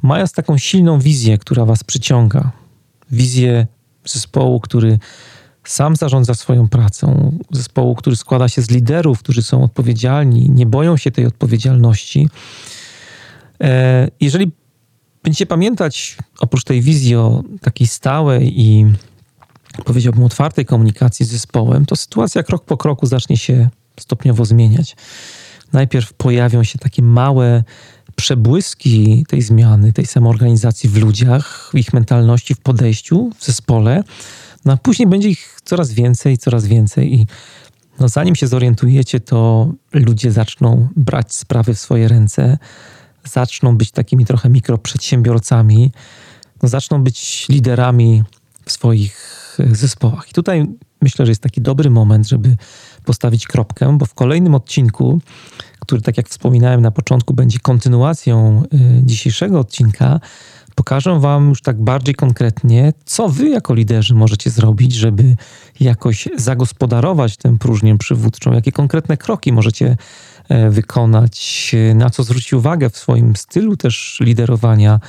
mając 0.03 0.33
taką 0.33 0.59
silną 0.59 0.99
wizję, 0.99 1.39
która 1.39 1.65
Was 1.65 1.85
przyciąga, 1.85 2.51
wizję 3.11 3.67
zespołu, 4.05 4.61
który 4.61 4.99
sam 5.65 5.97
zarządza 5.97 6.35
swoją 6.35 6.69
pracą, 6.69 7.39
zespołu, 7.51 7.95
który 7.95 8.17
składa 8.17 8.49
się 8.49 8.63
z 8.63 8.71
liderów, 8.71 9.19
którzy 9.19 9.43
są 9.43 9.65
odpowiedzialni, 9.65 10.51
nie 10.51 10.67
boją 10.67 10.97
się 10.97 11.11
tej 11.11 11.27
odpowiedzialności. 11.27 12.29
E, 13.61 14.09
jeżeli 14.21 14.53
będziecie 15.23 15.47
pamiętać, 15.47 16.17
oprócz 16.41 16.65
tej 16.65 16.83
wizji 16.83 17.17
o 17.17 17.43
takiej 17.61 17.87
stałej 17.87 18.61
i 18.61 18.87
powiedziałbym 19.85 20.25
otwartej 20.25 20.67
komunikacji 20.67 21.27
z 21.27 21.29
zespołem, 21.29 21.87
to 21.87 21.97
sytuacja 21.97 22.43
krok 22.43 22.65
po 22.65 22.77
kroku 22.77 23.07
zacznie 23.07 23.37
się 23.37 23.69
stopniowo 24.01 24.45
zmieniać. 24.45 24.97
najpierw 25.73 26.13
pojawią 26.13 26.65
się 26.65 26.79
takie 26.79 27.03
małe 27.03 27.65
przebłyski 28.17 29.25
tej 29.29 29.43
zmiany, 29.43 29.93
tej 29.93 30.07
samoorganizacji 30.07 30.89
w 30.89 30.97
ludziach, 30.97 31.71
w 31.73 31.79
ich 31.79 31.93
mentalności, 31.93 32.55
w 32.55 32.61
podejściu, 32.61 33.31
w 33.39 33.45
zespole, 33.45 34.03
no 34.65 34.77
później 34.77 35.09
będzie 35.09 35.29
ich 35.29 35.59
coraz 35.65 35.93
więcej, 35.93 36.39
coraz 36.39 36.67
więcej 36.67 37.15
i 37.15 37.27
no 38.01 38.09
zanim 38.09 38.35
się 38.35 38.47
zorientujecie, 38.47 39.21
to 39.21 39.69
ludzie 39.93 40.33
zaczną 40.33 40.89
brać 40.97 41.35
sprawy 41.35 41.75
w 41.75 41.81
swoje 41.81 42.09
ręce, 42.09 42.59
zaczną 43.25 43.77
być 43.77 43.91
takimi 43.91 44.27
trochę 44.27 44.49
mikroprzedsiębiorcami, 44.49 45.93
no 46.63 46.69
zaczną 46.69 47.05
być 47.05 47.47
liderami 47.49 48.23
w 48.65 48.73
swoich 48.73 49.35
zespołach. 49.73 50.31
I 50.31 50.33
tutaj 50.33 50.67
myślę, 51.03 51.27
że 51.27 51.31
jest 51.31 51.43
taki 51.43 51.61
dobry 51.61 51.91
moment, 51.91 52.29
żeby 52.29 52.57
postawić 53.05 53.47
kropkę, 53.47 53.99
bo 53.99 54.07
w 54.07 54.15
kolejnym 54.15 54.55
odcinku, 54.55 55.21
który, 55.81 56.03
tak 56.03 56.17
jak 56.17 56.29
wspominałem 56.29 56.81
na 56.81 56.91
początku, 56.91 57.35
będzie 57.35 57.59
kontynuacją 57.59 58.63
y, 58.75 59.03
dzisiejszego 59.03 59.61
odcinka, 59.61 60.21
pokażę 60.75 61.21
Wam 61.21 61.49
już 61.49 61.63
tak 61.63 61.83
bardziej 61.83 62.15
konkretnie, 62.15 62.93
co 63.05 63.29
Wy 63.29 63.49
jako 63.49 63.75
liderzy 63.75 64.15
możecie 64.15 64.51
zrobić, 64.51 64.95
żeby 64.95 65.37
jakoś 65.81 66.29
zagospodarować 66.37 67.37
tę 67.37 67.59
próżnię 67.59 67.99
przywódczą, 67.99 68.53
jakie 68.53 68.73
konkretne 68.73 69.17
kroki 69.17 69.53
możecie 69.53 69.97
e, 70.49 70.71
wykonać, 70.71 71.75
na 71.95 72.11
co 72.11 72.23
zwrócić 72.23 72.53
uwagę 72.53 72.91
w 72.91 72.97
swoim 72.97 73.37
stylu 73.37 73.77
też 73.77 74.19
liderowania 74.21 75.01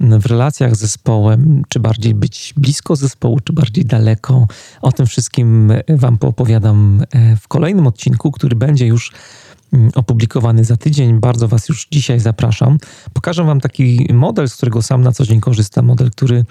w 0.00 0.26
relacjach 0.26 0.76
z 0.76 0.78
zespołem, 0.78 1.62
czy 1.68 1.80
bardziej 1.80 2.14
być 2.14 2.54
blisko 2.56 2.96
zespołu, 2.96 3.40
czy 3.40 3.52
bardziej 3.52 3.84
daleko. 3.84 4.46
O 4.82 4.92
tym 4.92 5.06
wszystkim 5.06 5.72
Wam 5.88 6.18
poopowiadam 6.18 7.04
e, 7.10 7.36
w 7.36 7.48
kolejnym 7.48 7.86
odcinku, 7.86 8.32
który 8.32 8.56
będzie 8.56 8.86
już 8.86 9.12
opublikowany 9.94 10.64
za 10.64 10.76
tydzień. 10.76 11.20
Bardzo 11.20 11.48
Was 11.48 11.68
już 11.68 11.88
dzisiaj 11.90 12.20
zapraszam. 12.20 12.78
Pokażę 13.12 13.44
Wam 13.44 13.60
taki 13.60 14.08
model, 14.12 14.48
z 14.48 14.56
którego 14.56 14.82
sam 14.82 15.02
na 15.02 15.12
co 15.12 15.26
dzień 15.26 15.40
korzystam. 15.40 15.86
Model, 15.86 16.10
który 16.10 16.44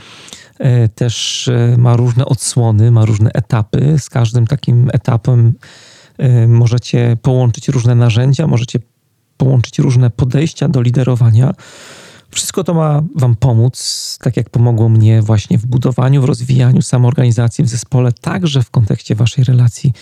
e, 0.60 0.90
też 0.90 1.48
e, 1.48 1.76
ma 1.78 1.96
różne 1.96 2.26
odsłony, 2.26 2.92
ma 2.92 3.06
różne 3.06 3.32
etapy. 3.34 3.96
Z 4.00 4.10
każdym 4.10 4.48
takim 4.48 4.90
etapem 4.94 5.54
możecie 6.48 7.18
połączyć 7.22 7.68
różne 7.68 7.96
narzędzia, 7.96 8.48
możecie 8.48 8.80
połączyć 9.38 9.80
różne 9.80 10.10
podejścia 10.10 10.68
do 10.68 10.82
liderowania. 10.82 11.54
Wszystko 12.32 12.64
to 12.64 12.74
ma 12.74 13.04
Wam 13.16 13.36
pomóc, 13.36 14.18
tak 14.22 14.38
jak 14.38 14.50
pomogło 14.50 14.90
mnie 14.90 15.22
właśnie 15.22 15.58
w 15.58 15.66
budowaniu, 15.66 16.22
w 16.22 16.26
rozwijaniu 16.26 16.82
samoorganizacji 16.82 17.64
w 17.64 17.70
zespole, 17.70 18.12
także 18.12 18.64
w 18.64 18.72
kontekście 18.72 19.16
Waszej 19.16 19.44
relacji 19.44 19.94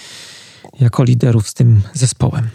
jako 0.79 1.03
liderów 1.03 1.49
z 1.49 1.53
tym 1.53 1.81
zespołem. 1.93 2.49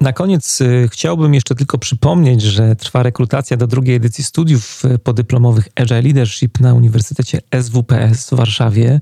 Na 0.00 0.12
koniec 0.12 0.60
y, 0.60 0.88
chciałbym 0.92 1.34
jeszcze 1.34 1.54
tylko 1.54 1.78
przypomnieć, 1.78 2.42
że 2.42 2.76
trwa 2.76 3.02
rekrutacja 3.02 3.56
do 3.56 3.66
drugiej 3.66 3.96
edycji 3.96 4.24
studiów 4.24 4.84
y, 4.84 4.98
podyplomowych 4.98 5.68
Agile 5.74 6.02
Leadership 6.02 6.60
na 6.60 6.74
Uniwersytecie 6.74 7.40
SWPS 7.60 8.30
w 8.30 8.34
Warszawie 8.34 9.00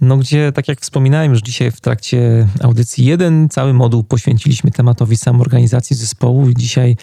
no 0.00 0.16
gdzie, 0.16 0.52
tak 0.52 0.68
jak 0.68 0.80
wspominałem 0.80 1.32
już 1.32 1.40
dzisiaj 1.40 1.70
w 1.70 1.80
trakcie 1.80 2.48
audycji, 2.62 3.04
jeden 3.04 3.48
cały 3.48 3.74
moduł 3.74 4.04
poświęciliśmy 4.04 4.70
tematowi 4.70 5.16
samorganizacji 5.16 5.96
zespołu 5.96 6.48
i 6.48 6.54
dzisiaj 6.54 6.96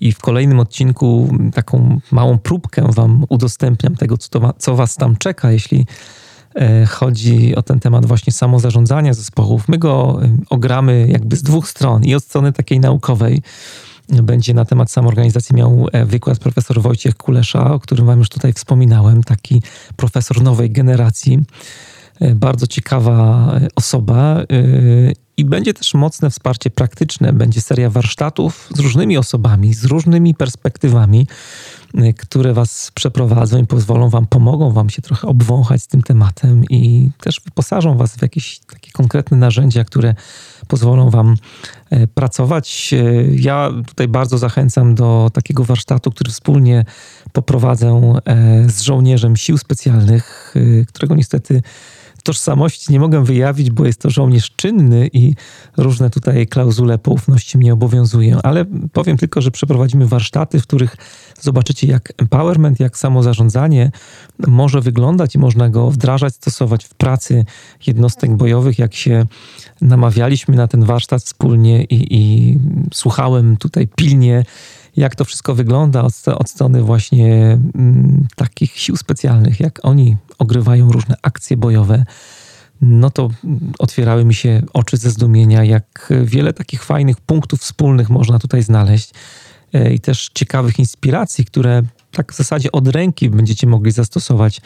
i 0.00 0.12
w 0.12 0.18
kolejnym 0.18 0.60
odcinku 0.60 1.34
taką 1.54 2.00
małą 2.12 2.38
próbkę 2.38 2.86
Wam 2.88 3.24
udostępniam 3.28 3.96
tego, 3.96 4.18
co, 4.18 4.28
to, 4.28 4.54
co 4.58 4.76
Was 4.76 4.96
tam 4.96 5.16
czeka, 5.16 5.52
jeśli 5.52 5.86
e, 6.54 6.86
chodzi 6.86 7.56
o 7.56 7.62
ten 7.62 7.80
temat 7.80 8.06
właśnie 8.06 8.32
samozarządzania 8.32 9.14
zespołów. 9.14 9.68
My 9.68 9.78
go 9.78 10.20
ogramy 10.50 11.06
jakby 11.10 11.36
z 11.36 11.42
dwóch 11.42 11.68
stron 11.68 12.04
i 12.04 12.14
od 12.14 12.24
strony 12.24 12.52
takiej 12.52 12.80
naukowej, 12.80 13.42
będzie 14.08 14.54
na 14.54 14.64
temat 14.64 14.90
samoorganizacji 14.90 15.56
miał 15.56 15.86
e, 15.92 16.04
wykład 16.04 16.38
profesor 16.38 16.82
Wojciech 16.82 17.14
Kulesza, 17.14 17.72
o 17.72 17.80
którym 17.80 18.06
Wam 18.06 18.18
już 18.18 18.28
tutaj 18.28 18.52
wspominałem, 18.52 19.22
taki 19.22 19.62
profesor 19.96 20.42
nowej 20.42 20.70
generacji. 20.70 21.38
E, 22.20 22.34
bardzo 22.34 22.66
ciekawa 22.66 23.50
e, 23.54 23.68
osoba 23.76 24.42
i 25.36 25.44
będzie 25.44 25.74
też 25.74 25.94
mocne 25.94 26.30
wsparcie 26.30 26.70
praktyczne. 26.70 27.32
Będzie 27.32 27.60
seria 27.60 27.90
warsztatów 27.90 28.68
z 28.74 28.78
różnymi 28.78 29.18
osobami, 29.18 29.74
z 29.74 29.84
różnymi 29.84 30.34
perspektywami, 30.34 31.26
y, 31.94 32.14
które 32.14 32.52
Was 32.52 32.90
przeprowadzą 32.94 33.62
i 33.62 33.66
pozwolą 33.66 34.08
Wam, 34.08 34.26
pomogą 34.26 34.70
Wam 34.70 34.90
się 34.90 35.02
trochę 35.02 35.28
obwąchać 35.28 35.82
z 35.82 35.86
tym 35.86 36.02
tematem 36.02 36.64
i 36.70 37.10
też 37.20 37.40
wyposażą 37.44 37.96
Was 37.96 38.16
w 38.16 38.22
jakieś 38.22 38.58
takie 38.58 38.90
konkretne 38.92 39.36
narzędzia, 39.36 39.84
które 39.84 40.14
pozwolą 40.68 41.10
Wam 41.10 41.36
e, 41.90 42.06
pracować. 42.06 42.94
E, 42.94 43.24
ja 43.34 43.70
tutaj 43.86 44.08
bardzo 44.08 44.38
zachęcam 44.38 44.94
do 44.94 45.30
takiego 45.32 45.64
warsztatu, 45.64 46.10
który 46.10 46.30
wspólnie 46.30 46.84
poprowadzę 47.32 48.20
e, 48.26 48.68
z 48.68 48.80
żołnierzem 48.80 49.36
sił 49.36 49.58
specjalnych, 49.58 50.54
którego 50.88 51.14
niestety 51.14 51.62
tożsamości 52.24 52.92
nie 52.92 53.00
mogę 53.00 53.24
wyjawić, 53.24 53.70
bo 53.70 53.86
jest 53.86 54.00
to 54.00 54.10
żołnierz 54.10 54.50
czynny 54.56 55.10
i 55.12 55.34
różne 55.76 56.10
tutaj 56.10 56.46
klauzule 56.46 56.98
poufności 56.98 57.58
mnie 57.58 57.72
obowiązują, 57.72 58.38
ale 58.42 58.64
powiem 58.92 59.16
tylko, 59.16 59.40
że 59.40 59.50
przeprowadzimy 59.50 60.06
warsztaty, 60.06 60.60
w 60.60 60.62
których 60.62 60.96
zobaczycie, 61.40 61.86
jak 61.86 62.12
empowerment, 62.16 62.80
jak 62.80 62.98
samozarządzanie 62.98 63.90
może 64.46 64.80
wyglądać 64.80 65.34
i 65.34 65.38
można 65.38 65.70
go 65.70 65.90
wdrażać, 65.90 66.34
stosować 66.34 66.84
w 66.84 66.94
pracy 66.94 67.44
jednostek 67.86 68.36
bojowych, 68.36 68.78
jak 68.78 68.94
się 68.94 69.26
namawialiśmy 69.80 70.56
na 70.56 70.68
ten 70.68 70.84
warsztat 70.84 71.22
wspólnie 71.22 71.84
i, 71.84 72.16
i 72.16 72.58
słuchałem 72.92 73.56
tutaj 73.56 73.88
pilnie 73.96 74.44
jak 74.96 75.14
to 75.16 75.24
wszystko 75.24 75.54
wygląda 75.54 76.02
od, 76.02 76.28
od 76.28 76.50
strony 76.50 76.82
właśnie 76.82 77.58
mm, 77.74 78.26
takich 78.36 78.78
sił 78.78 78.96
specjalnych, 78.96 79.60
jak 79.60 79.80
oni 79.82 80.16
ogrywają 80.38 80.92
różne 80.92 81.14
akcje 81.22 81.56
bojowe, 81.56 82.04
no 82.80 83.10
to 83.10 83.30
otwierały 83.78 84.24
mi 84.24 84.34
się 84.34 84.62
oczy 84.72 84.96
ze 84.96 85.10
zdumienia, 85.10 85.64
jak 85.64 86.12
wiele 86.24 86.52
takich 86.52 86.84
fajnych 86.84 87.20
punktów 87.20 87.60
wspólnych 87.60 88.10
można 88.10 88.38
tutaj 88.38 88.62
znaleźć 88.62 89.10
e, 89.72 89.94
i 89.94 90.00
też 90.00 90.30
ciekawych 90.34 90.78
inspiracji, 90.78 91.44
które 91.44 91.82
tak 92.10 92.32
w 92.32 92.36
zasadzie 92.36 92.72
od 92.72 92.88
ręki 92.88 93.30
będziecie 93.30 93.66
mogli 93.66 93.92
zastosować 93.92 94.60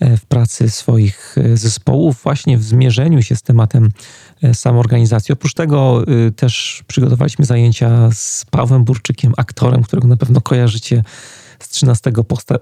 w 0.00 0.26
pracy 0.26 0.70
swoich 0.70 1.36
e, 1.38 1.56
zespołów, 1.56 2.20
właśnie 2.22 2.58
w 2.58 2.62
zmierzeniu 2.62 3.22
się 3.22 3.36
z 3.36 3.42
tematem 3.42 3.90
e, 4.42 4.54
samoorganizacji. 4.54 5.32
Oprócz 5.32 5.54
tego 5.54 6.04
też 6.36 6.84
przygotowaliśmy 6.86 7.44
zajęcia 7.44 8.10
z 8.12 8.44
Pawłem 8.50 8.84
Burczykiem, 8.84 9.32
aktorem, 9.36 9.82
którego 9.82 10.08
na 10.08 10.16
pewno 10.16 10.40
kojarzycie 10.40 11.02
z 11.58 11.68
13 11.68 12.12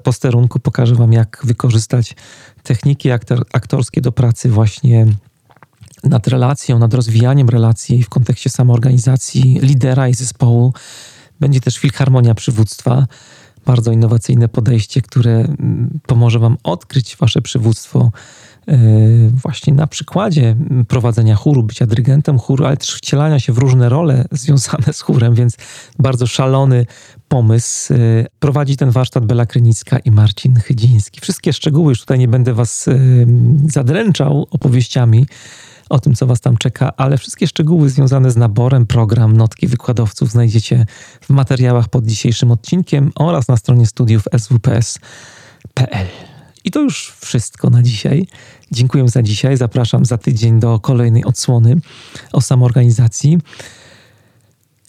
posterunku. 0.03 0.59
Pokażę 0.59 0.95
Wam, 0.95 1.13
jak 1.13 1.41
wykorzystać 1.45 2.15
techniki 2.63 3.11
aktor, 3.11 3.45
aktorskie 3.53 4.01
do 4.01 4.13
pracy 4.13 4.49
właśnie 4.49 5.07
nad 6.05 6.29
relacją, 6.29 6.79
nad 6.79 6.95
rozwijaniem 6.95 7.49
relacji 7.49 8.03
w 8.03 8.09
kontekście 8.09 8.51
samoorganizacji 8.51 9.59
lidera 9.63 10.09
i 10.09 10.15
zespołu. 10.15 10.73
Będzie 11.41 11.61
też 11.61 11.79
filharmonia 11.79 12.35
przywództwa 12.35 13.07
bardzo 13.67 13.93
innowacyjne 13.93 14.49
podejście, 14.49 15.03
które 15.03 15.33
mm, 15.33 16.01
pomoże 16.07 16.39
Wam 16.39 16.57
odkryć 16.63 17.17
Wasze 17.17 17.43
przywództwo 17.43 18.11
e, 18.69 18.79
właśnie 19.43 19.75
na 19.75 19.87
przykładzie 19.87 20.57
prowadzenia 20.89 21.35
chóru, 21.35 21.63
bycia 21.63 21.87
dyrygentem 21.87 22.39
chóru, 22.39 22.65
ale 22.65 22.77
też 22.77 22.95
wcielania 22.95 23.41
się 23.41 23.53
w 23.53 23.59
różne 23.59 23.89
role 23.89 24.25
związane 24.33 24.93
z 24.93 25.01
chórem, 25.01 25.35
więc 25.35 25.57
bardzo 25.99 26.27
szalony 26.27 26.87
pomysł. 27.29 27.95
E, 27.95 27.97
prowadzi 28.39 28.77
ten 28.77 28.91
warsztat 28.91 29.27
Bela 29.27 29.47
Krynicka 29.47 29.99
i 29.99 30.11
Marcin 30.11 30.55
Chydziński. 30.55 31.21
Wszystkie 31.21 31.53
szczegóły 31.53 31.89
już 31.89 32.01
tutaj 32.01 32.19
nie 32.19 32.29
będę 32.29 32.55
Was 32.55 32.89
e, 32.89 32.97
zadręczał 33.67 34.47
opowieściami, 34.51 35.27
o 35.89 35.99
tym, 35.99 36.15
co 36.15 36.27
Was 36.27 36.41
tam 36.41 36.57
czeka, 36.57 36.93
ale 36.97 37.19
wszystkie 37.19 37.47
szczegóły 37.47 37.91
związane 37.91 38.31
z 38.31 38.37
naborem, 38.37 38.87
program, 38.87 39.37
notki 39.37 39.67
wykładowców 39.67 40.31
znajdziecie 40.31 40.87
w 41.21 41.31
materiałach 41.31 41.89
pod 41.89 42.07
dzisiejszym 42.07 42.51
odcinkiem 42.51 43.13
oraz 43.15 43.49
na 43.49 43.57
stronie 43.57 43.87
studiów 43.87 44.25
swps.pl. 44.39 46.07
I 46.65 46.71
to 46.71 46.81
już 46.81 47.15
wszystko 47.21 47.71
na 47.71 47.83
dzisiaj. 47.83 48.27
Dziękuję 48.73 49.09
za 49.09 49.23
dzisiaj. 49.23 49.57
Zapraszam 49.57 50.05
za 50.05 50.19
tydzień 50.19 50.61
do 50.61 50.79
kolejnej 50.79 51.25
odsłony 51.25 51.77
o 52.33 52.41
samoorganizacji. 52.41 53.39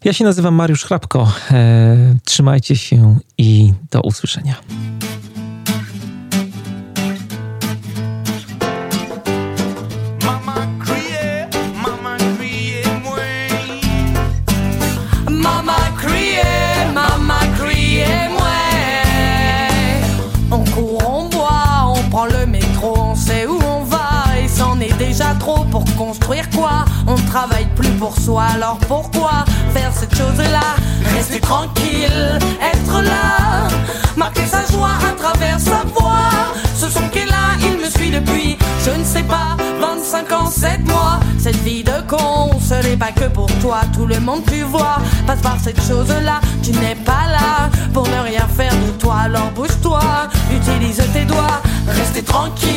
Ja 0.04 0.14
się 0.14 0.24
nazywam 0.24 0.56
Mariusz 0.56 0.84
Hrabko. 0.84 1.32
E, 1.52 2.16
trzymajcie 2.26 2.76
się 2.76 3.20
i 3.38 3.74
do 3.92 4.02
usłyszenia. 4.02 4.56
Ne 27.18 27.28
travaille 27.30 27.68
plus 27.76 27.92
pour 27.92 28.18
soi, 28.18 28.44
alors 28.56 28.78
pourquoi 28.88 29.46
faire 29.74 29.92
cette 29.94 30.16
chose-là? 30.16 30.76
Rester 31.16 31.40
tranquille, 31.40 32.40
être 32.62 33.02
là, 33.02 33.68
marquer 34.16 34.46
sa 34.46 34.66
joie 34.72 34.96
à 35.08 35.14
travers 35.14 35.60
sa 35.60 35.84
voix. 35.96 36.30
Ce 36.76 36.90
son 36.90 37.08
qu'est 37.10 37.26
là, 37.26 37.56
il 37.60 37.78
me 37.78 37.90
suit 37.90 38.12
depuis, 38.12 38.58
je 38.86 38.92
ne 38.92 39.04
sais 39.04 39.24
pas, 39.24 39.58
25 39.80 40.32
ans, 40.32 40.50
7 40.50 40.88
mois. 40.88 41.20
Cette 41.40 41.58
vie 41.64 41.84
de 41.84 42.02
con, 42.08 42.52
ce 42.60 42.76
n'est 42.88 42.98
pas 42.98 43.12
que 43.12 43.26
pour 43.26 43.48
toi, 43.62 43.80
tout 43.94 44.06
le 44.06 44.20
monde 44.20 44.42
tu 44.48 44.62
vois 44.64 44.98
passe 45.26 45.42
par 45.42 45.58
cette 45.64 45.82
chose-là. 45.82 46.40
Tu 46.62 46.72
n'es 46.72 46.96
pas 46.96 47.26
là 47.32 47.70
pour 47.94 48.08
ne 48.08 48.20
rien 48.20 48.48
faire 48.48 48.74
de 48.74 48.92
toi, 49.00 49.16
alors 49.26 49.50
bouge-toi, 49.56 50.02
utilise 50.52 51.02
tes 51.14 51.26
doigts, 51.26 51.62
rester 51.88 52.22
tranquille, 52.22 52.77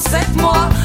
sept 0.00 0.36
mois. 0.36 0.75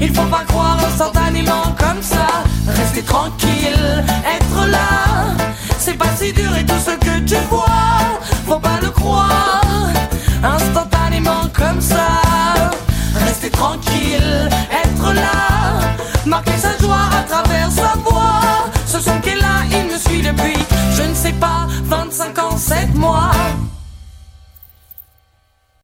Il 0.00 0.14
faut 0.14 0.26
pas 0.26 0.44
croire 0.48 0.78
instantanément 0.84 1.74
comme 1.78 2.02
ça. 2.02 2.26
Rester 2.66 3.02
tranquille, 3.02 4.04
être 4.36 4.66
là. 4.66 5.36
C'est 5.78 5.96
pas 5.96 6.14
si 6.16 6.32
dur 6.32 6.56
et 6.56 6.64
tout 6.64 6.80
ce 6.84 6.99